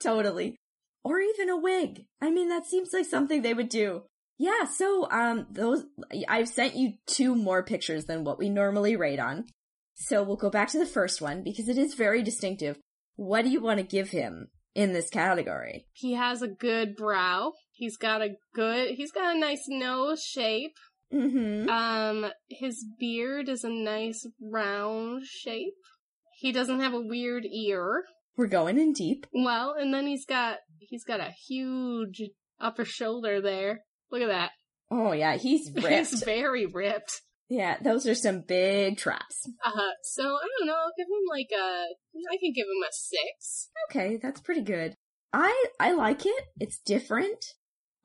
[0.00, 0.56] totally
[1.04, 2.04] or even a wig.
[2.20, 4.02] I mean, that seems like something they would do.
[4.38, 5.84] Yeah, so um those
[6.28, 9.46] I've sent you two more pictures than what we normally rate on.
[9.94, 12.78] So we'll go back to the first one because it is very distinctive.
[13.16, 15.86] What do you want to give him in this category?
[15.92, 17.52] He has a good brow.
[17.72, 20.76] He's got a good he's got a nice nose shape.
[21.12, 21.68] Mm-hmm.
[21.68, 25.74] Um his beard is a nice round shape.
[26.36, 28.04] He doesn't have a weird ear.
[28.38, 29.26] We're going in deep.
[29.34, 32.22] Well, and then he's got he's got a huge
[32.60, 33.80] upper shoulder there.
[34.12, 34.52] Look at that.
[34.92, 35.88] Oh yeah, he's ripped.
[35.88, 37.20] he's very ripped.
[37.48, 39.48] Yeah, those are some big traps.
[39.64, 39.72] Uh,
[40.02, 40.74] so I don't know.
[40.74, 41.86] I'll give him like a.
[42.32, 43.70] I can give him a six.
[43.90, 44.94] Okay, that's pretty good.
[45.32, 46.44] I I like it.
[46.60, 47.44] It's different.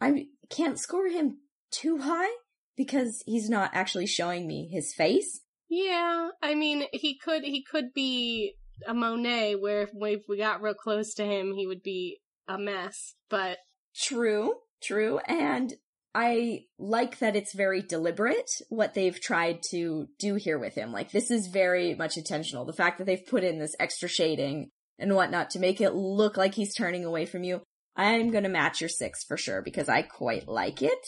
[0.01, 1.38] I can't score him
[1.71, 2.31] too high
[2.75, 5.41] because he's not actually showing me his face.
[5.69, 8.55] Yeah, I mean, he could he could be
[8.88, 12.19] a Monet, where if we, if we got real close to him, he would be
[12.47, 13.15] a mess.
[13.29, 13.57] But
[13.95, 15.73] True, true, and
[16.15, 20.91] I like that it's very deliberate what they've tried to do here with him.
[20.91, 22.65] Like this is very much intentional.
[22.65, 24.69] The fact that they've put in this extra shading
[24.99, 27.61] and whatnot to make it look like he's turning away from you.
[27.95, 31.05] I'm gonna match your six for sure because I quite like it.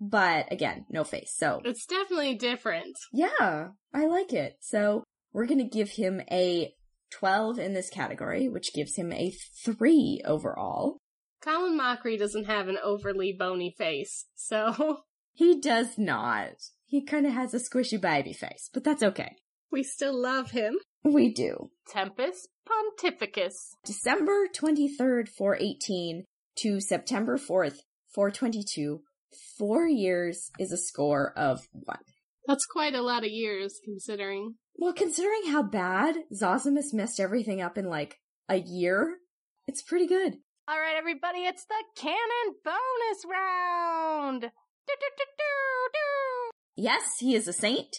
[0.00, 1.34] But again, no face.
[1.36, 2.96] So it's definitely different.
[3.12, 4.56] yeah, I like it.
[4.60, 5.02] So
[5.32, 6.72] we're gonna give him a
[7.10, 9.32] 12 in this category, which gives him a
[9.64, 10.98] 3 overall.
[11.42, 15.00] Colin Mochrie doesn't have an overly bony face, so
[15.34, 16.54] He does not.
[16.86, 19.36] He kind of has a squishy baby face, but that's okay.
[19.70, 20.76] we still love him.
[21.04, 21.70] We do.
[21.88, 23.54] Tempus Pontificus.
[23.84, 26.24] December 23rd, 418
[26.56, 27.78] to September 4th,
[28.14, 29.00] 422.
[29.58, 31.98] Four years is a score of one.
[32.46, 34.54] That's quite a lot of years, considering.
[34.76, 38.16] Well, considering how bad Zosimus messed everything up in like
[38.48, 39.18] a year,
[39.66, 40.38] it's pretty good.
[40.68, 44.40] All right, everybody, it's the canon bonus round.
[44.42, 46.50] Do, do, do, do, do.
[46.76, 47.96] Yes, he is a saint.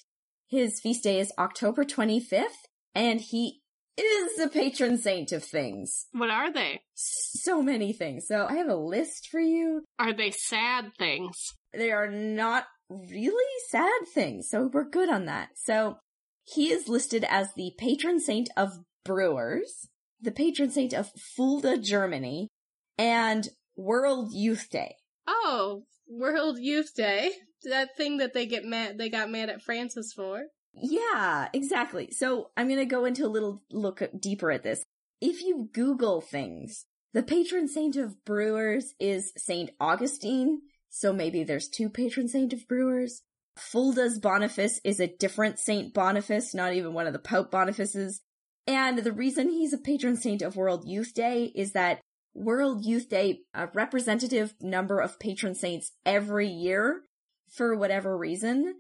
[0.48, 3.62] His feast day is October 25th, and he
[3.98, 6.08] is the patron saint of things.
[6.12, 6.82] What are they?
[6.96, 8.26] So many things.
[8.28, 9.84] So I have a list for you.
[10.00, 11.36] Are they sad things?
[11.74, 15.50] They are not really sad things, so we're good on that.
[15.56, 15.98] So
[16.44, 19.88] he is listed as the patron saint of brewers,
[20.22, 22.50] the patron saint of Fulda, Germany,
[22.98, 24.96] and World Youth Day.
[25.28, 27.32] Oh, World Youth Day.
[27.64, 30.44] That thing that they get mad they got mad at Francis for.
[30.74, 32.12] Yeah, exactly.
[32.12, 34.84] So I'm going to go into a little look deeper at this.
[35.22, 40.62] If you Google things, the patron saint of brewers is Saint Augustine.
[40.90, 43.22] So maybe there's two patron saint of brewers.
[43.58, 48.22] Fulda's Boniface is a different Saint Boniface, not even one of the Pope Bonifaces.
[48.66, 52.00] And the reason he's a patron saint of World Youth Day is that
[52.34, 57.02] World Youth Day, a representative number of patron saints every year
[57.50, 58.76] for whatever reason,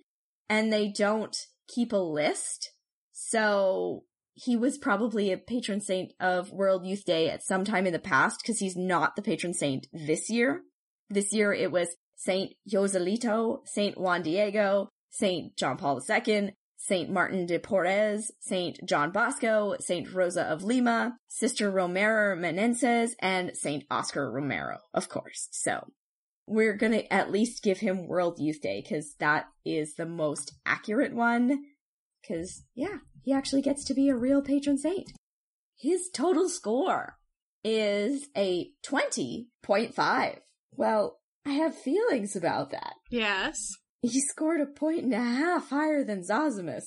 [0.47, 1.35] and they don't
[1.67, 2.71] keep a list.
[3.11, 4.03] So
[4.33, 7.99] he was probably a patron saint of World Youth Day at some time in the
[7.99, 10.61] past because he's not the patron saint this year.
[11.09, 17.45] This year it was Saint Joselito, Saint Juan Diego, Saint John Paul II, Saint Martin
[17.45, 24.31] de Porres, Saint John Bosco, Saint Rosa of Lima, Sister Romero Menendez, and Saint Oscar
[24.31, 25.49] Romero, of course.
[25.51, 25.87] So
[26.47, 31.13] we're gonna at least give him World Youth Day because that is the most accurate
[31.13, 31.65] one.
[32.21, 35.11] Because, yeah, he actually gets to be a real patron saint.
[35.75, 37.17] His total score
[37.63, 40.39] is a 20.5.
[40.75, 42.93] Well, I have feelings about that.
[43.09, 43.57] Yes.
[44.01, 46.85] He scored a point and a half higher than Zosimus.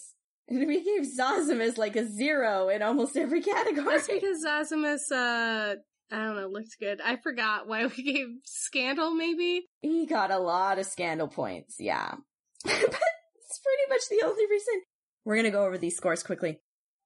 [0.49, 3.97] And we gave Zosimus like a zero in almost every category.
[3.97, 5.77] That's because Zosimus, uh,
[6.11, 7.01] I don't know, looked good.
[7.03, 9.67] I forgot why we gave Scandal, maybe?
[9.81, 12.15] He got a lot of scandal points, yeah.
[12.65, 14.83] but it's pretty much the only reason.
[15.25, 16.59] We're gonna go over these scores quickly.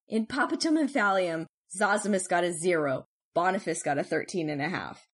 [0.09, 1.47] In Papatum Infallium,
[1.79, 3.07] Zosimus got a zero.
[3.35, 5.07] Boniface got a thirteen and a half.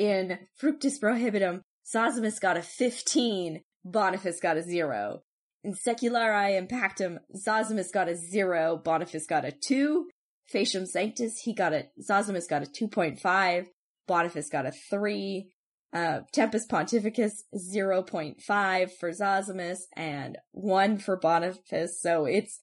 [0.00, 3.60] In Fructus Prohibitum, Zosimus got a 15.
[3.84, 5.20] Boniface got a zero.
[5.62, 8.80] In Seculari Impactum, Zosimus got a zero.
[8.82, 10.08] Boniface got a two.
[10.50, 13.66] Facium Sanctus, he got a, Zosimus got a 2.5.
[14.08, 15.50] Boniface got a three.
[15.92, 22.00] Uh, Tempus Pontificus, 0.5 for Zosimus and one for Boniface.
[22.00, 22.62] So it's,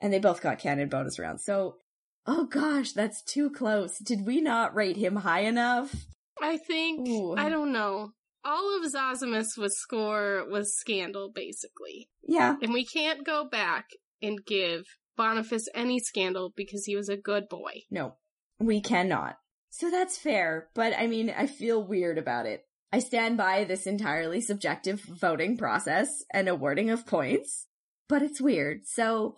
[0.00, 1.44] and they both got canon bonus rounds.
[1.44, 1.76] So,
[2.24, 3.98] oh gosh, that's too close.
[3.98, 5.94] Did we not rate him high enough?
[6.40, 7.34] I think, Ooh.
[7.36, 8.12] I don't know.
[8.44, 12.08] All of Zosimus was score was Scandal, basically.
[12.26, 12.56] Yeah.
[12.62, 13.86] And we can't go back
[14.22, 14.84] and give
[15.16, 17.82] Boniface any Scandal because he was a good boy.
[17.90, 18.14] No,
[18.58, 19.36] we cannot.
[19.70, 22.64] So that's fair, but I mean, I feel weird about it.
[22.92, 27.66] I stand by this entirely subjective voting process and awarding of points,
[28.08, 28.86] but it's weird.
[28.86, 29.36] So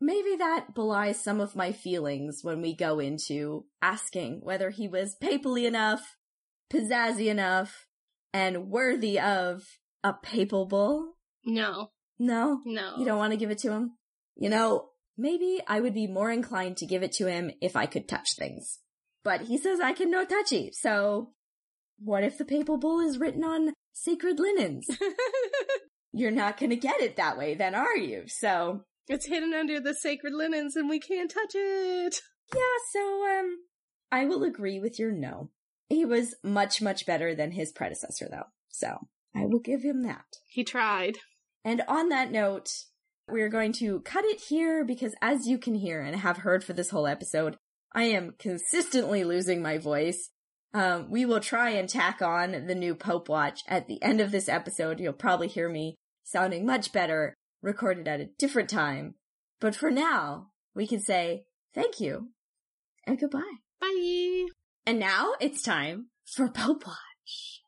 [0.00, 5.14] maybe that belies some of my feelings when we go into asking whether he was
[5.20, 6.16] papally enough,
[6.72, 7.86] pizzazzy enough,
[8.32, 9.62] and worthy of
[10.02, 11.14] a papal bull.
[11.44, 12.96] No, No, no.
[12.98, 13.92] you don't want to give it to him?
[14.36, 17.86] You know, maybe I would be more inclined to give it to him if I
[17.86, 18.78] could touch things.
[19.24, 21.32] But he says I can no touchy, so
[21.98, 24.86] what if the papal bull is written on sacred linens?
[26.12, 28.24] you're not gonna get it that way then, are you?
[28.26, 28.84] So.
[29.08, 32.20] It's hidden under the sacred linens and we can't touch it.
[32.54, 32.60] Yeah,
[32.92, 33.56] so, um,
[34.12, 35.50] I will agree with your no.
[35.88, 38.46] He was much, much better than his predecessor, though.
[38.70, 40.24] So, I will give him that.
[40.48, 41.18] He tried.
[41.64, 42.70] And on that note,
[43.28, 46.72] we're going to cut it here because as you can hear and have heard for
[46.72, 47.56] this whole episode,
[47.94, 50.30] I am consistently losing my voice.
[50.74, 54.30] Um, we will try and tack on the new Pope Watch at the end of
[54.30, 55.00] this episode.
[55.00, 59.14] You'll probably hear me sounding much better, recorded at a different time.
[59.60, 62.30] But for now, we can say thank you
[63.06, 63.58] and goodbye.
[63.80, 64.46] Bye.
[64.84, 67.62] And now it's time for Pope Watch.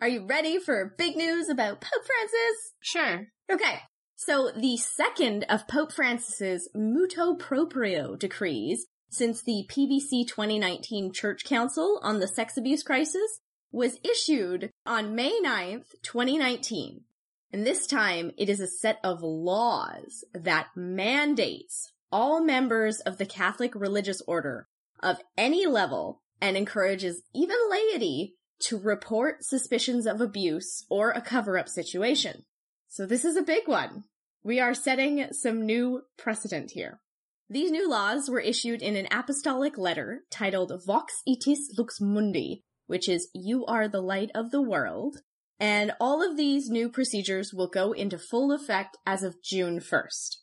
[0.00, 2.72] Are you ready for big news about Pope Francis?
[2.80, 3.26] Sure.
[3.50, 3.78] Okay.
[4.16, 12.00] So the second of Pope Francis's Motu Proprio decrees since the PBC 2019 Church Council
[12.02, 17.05] on the Sex Abuse Crisis was issued on May 9th, 2019.
[17.52, 23.26] And this time it is a set of laws that mandates all members of the
[23.26, 24.68] Catholic religious order
[25.00, 31.68] of any level and encourages even laity to report suspicions of abuse or a cover-up
[31.68, 32.44] situation.
[32.88, 34.04] So this is a big one.
[34.42, 37.00] We are setting some new precedent here.
[37.48, 43.08] These new laws were issued in an apostolic letter titled Vos Estis Lux Mundi, which
[43.08, 45.18] is You Are the Light of the World,
[45.58, 50.36] and all of these new procedures will go into full effect as of June 1st.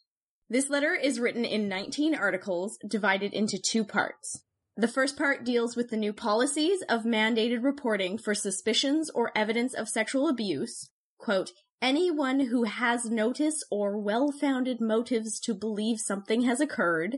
[0.50, 4.44] This letter is written in 19 articles divided into two parts.
[4.76, 9.74] The first part deals with the new policies of mandated reporting for suspicions or evidence
[9.74, 10.90] of sexual abuse.
[11.20, 11.52] Quote,
[11.82, 17.18] anyone who has notice or well-founded motives to believe something has occurred,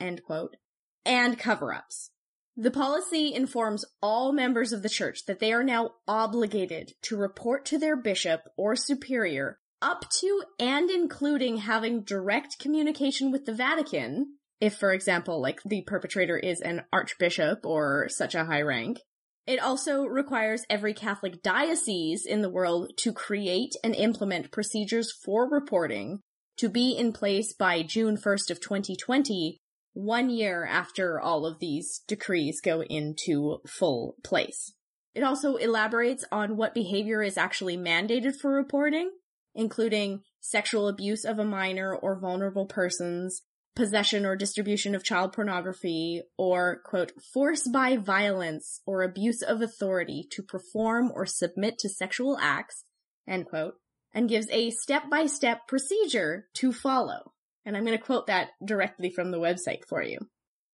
[0.00, 0.56] end quote,
[1.04, 2.10] and cover-ups.
[2.58, 7.66] The policy informs all members of the church that they are now obligated to report
[7.66, 14.38] to their bishop or superior up to and including having direct communication with the Vatican
[14.58, 19.00] if, for example, like the perpetrator is an archbishop or such a high rank.
[19.46, 25.48] It also requires every Catholic diocese in the world to create and implement procedures for
[25.48, 26.20] reporting
[26.56, 29.58] to be in place by June 1st of 2020,
[29.96, 34.74] one year after all of these decrees go into full place.
[35.14, 39.10] It also elaborates on what behavior is actually mandated for reporting,
[39.54, 43.40] including sexual abuse of a minor or vulnerable persons,
[43.74, 50.28] possession or distribution of child pornography, or, quote, force by violence or abuse of authority
[50.32, 52.84] to perform or submit to sexual acts,
[53.26, 53.76] end quote,
[54.12, 57.32] and gives a step-by-step procedure to follow.
[57.66, 60.18] And I'm going to quote that directly from the website for you.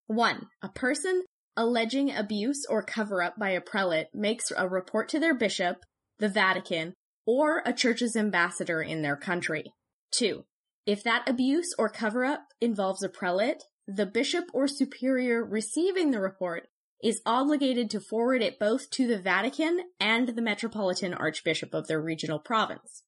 [0.06, 1.22] One, a person
[1.56, 5.78] alleging abuse or cover up by a prelate makes a report to their bishop,
[6.18, 6.94] the Vatican,
[7.26, 9.64] or a church's ambassador in their country.
[10.12, 10.44] Two,
[10.86, 16.20] if that abuse or cover up involves a prelate, the bishop or superior receiving the
[16.20, 16.68] report
[17.02, 22.00] is obligated to forward it both to the Vatican and the metropolitan archbishop of their
[22.00, 23.02] regional province.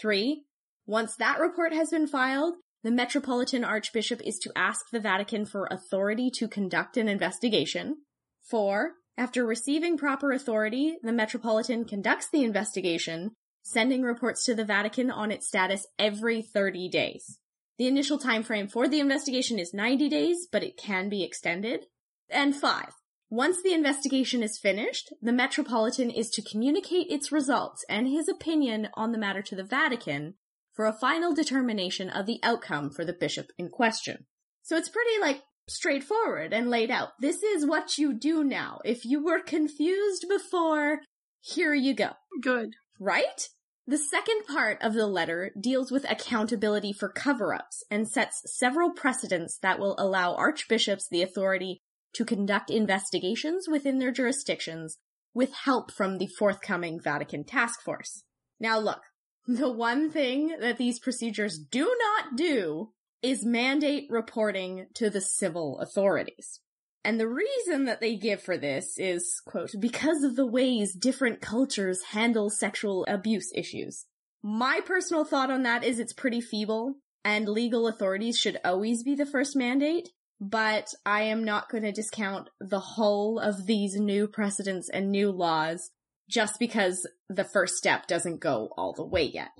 [0.00, 0.44] Three,
[0.86, 5.68] once that report has been filed, the metropolitan archbishop is to ask the Vatican for
[5.70, 7.96] authority to conduct an investigation.
[8.42, 15.10] Four, after receiving proper authority, the metropolitan conducts the investigation sending reports to the Vatican
[15.10, 17.38] on its status every 30 days.
[17.76, 21.86] The initial time frame for the investigation is 90 days, but it can be extended.
[22.30, 22.92] And five,
[23.28, 28.88] once the investigation is finished, the Metropolitan is to communicate its results and his opinion
[28.94, 30.34] on the matter to the Vatican
[30.72, 34.26] for a final determination of the outcome for the bishop in question.
[34.62, 37.10] So it's pretty like straightforward and laid out.
[37.20, 38.80] This is what you do now.
[38.84, 41.00] If you were confused before,
[41.40, 42.10] here you go.
[42.42, 42.74] Good.
[42.98, 43.48] Right?
[43.86, 49.58] The second part of the letter deals with accountability for cover-ups and sets several precedents
[49.62, 51.80] that will allow archbishops the authority
[52.14, 54.98] to conduct investigations within their jurisdictions
[55.34, 58.22] with help from the forthcoming Vatican task force.
[58.58, 59.00] Now look,
[59.46, 62.90] the one thing that these procedures do not do
[63.22, 66.60] is mandate reporting to the civil authorities.
[67.04, 71.40] And the reason that they give for this is, quote, because of the ways different
[71.40, 74.04] cultures handle sexual abuse issues.
[74.42, 79.14] My personal thought on that is it's pretty feeble, and legal authorities should always be
[79.14, 80.10] the first mandate,
[80.40, 85.30] but I am not going to discount the whole of these new precedents and new
[85.30, 85.90] laws
[86.30, 89.50] just because the first step doesn't go all the way yet.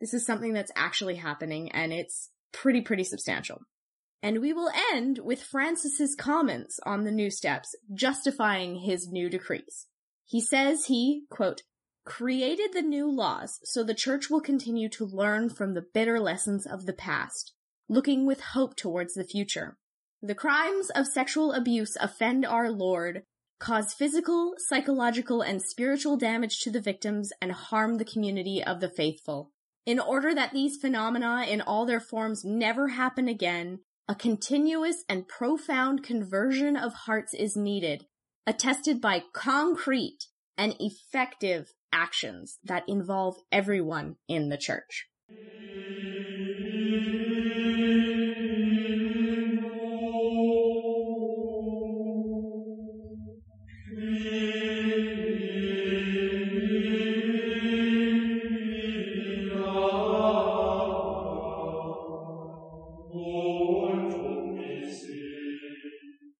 [0.00, 3.60] This is something that's actually happening, and it's pretty, pretty substantial.
[4.22, 9.86] And we will end with Francis's comments on the new steps, justifying his new decrees.
[10.26, 11.62] He says he, quote,
[12.04, 16.66] created the new laws so the church will continue to learn from the bitter lessons
[16.66, 17.52] of the past,
[17.88, 19.76] looking with hope towards the future.
[20.22, 23.22] The crimes of sexual abuse offend our Lord,
[23.60, 28.88] cause physical, psychological, and spiritual damage to the victims, and harm the community of the
[28.88, 29.52] faithful.
[29.86, 35.28] In order that these phenomena in all their forms never happen again, a continuous and
[35.28, 38.06] profound conversion of hearts is needed,
[38.46, 40.26] attested by concrete
[40.58, 45.06] and effective actions that involve everyone in the church.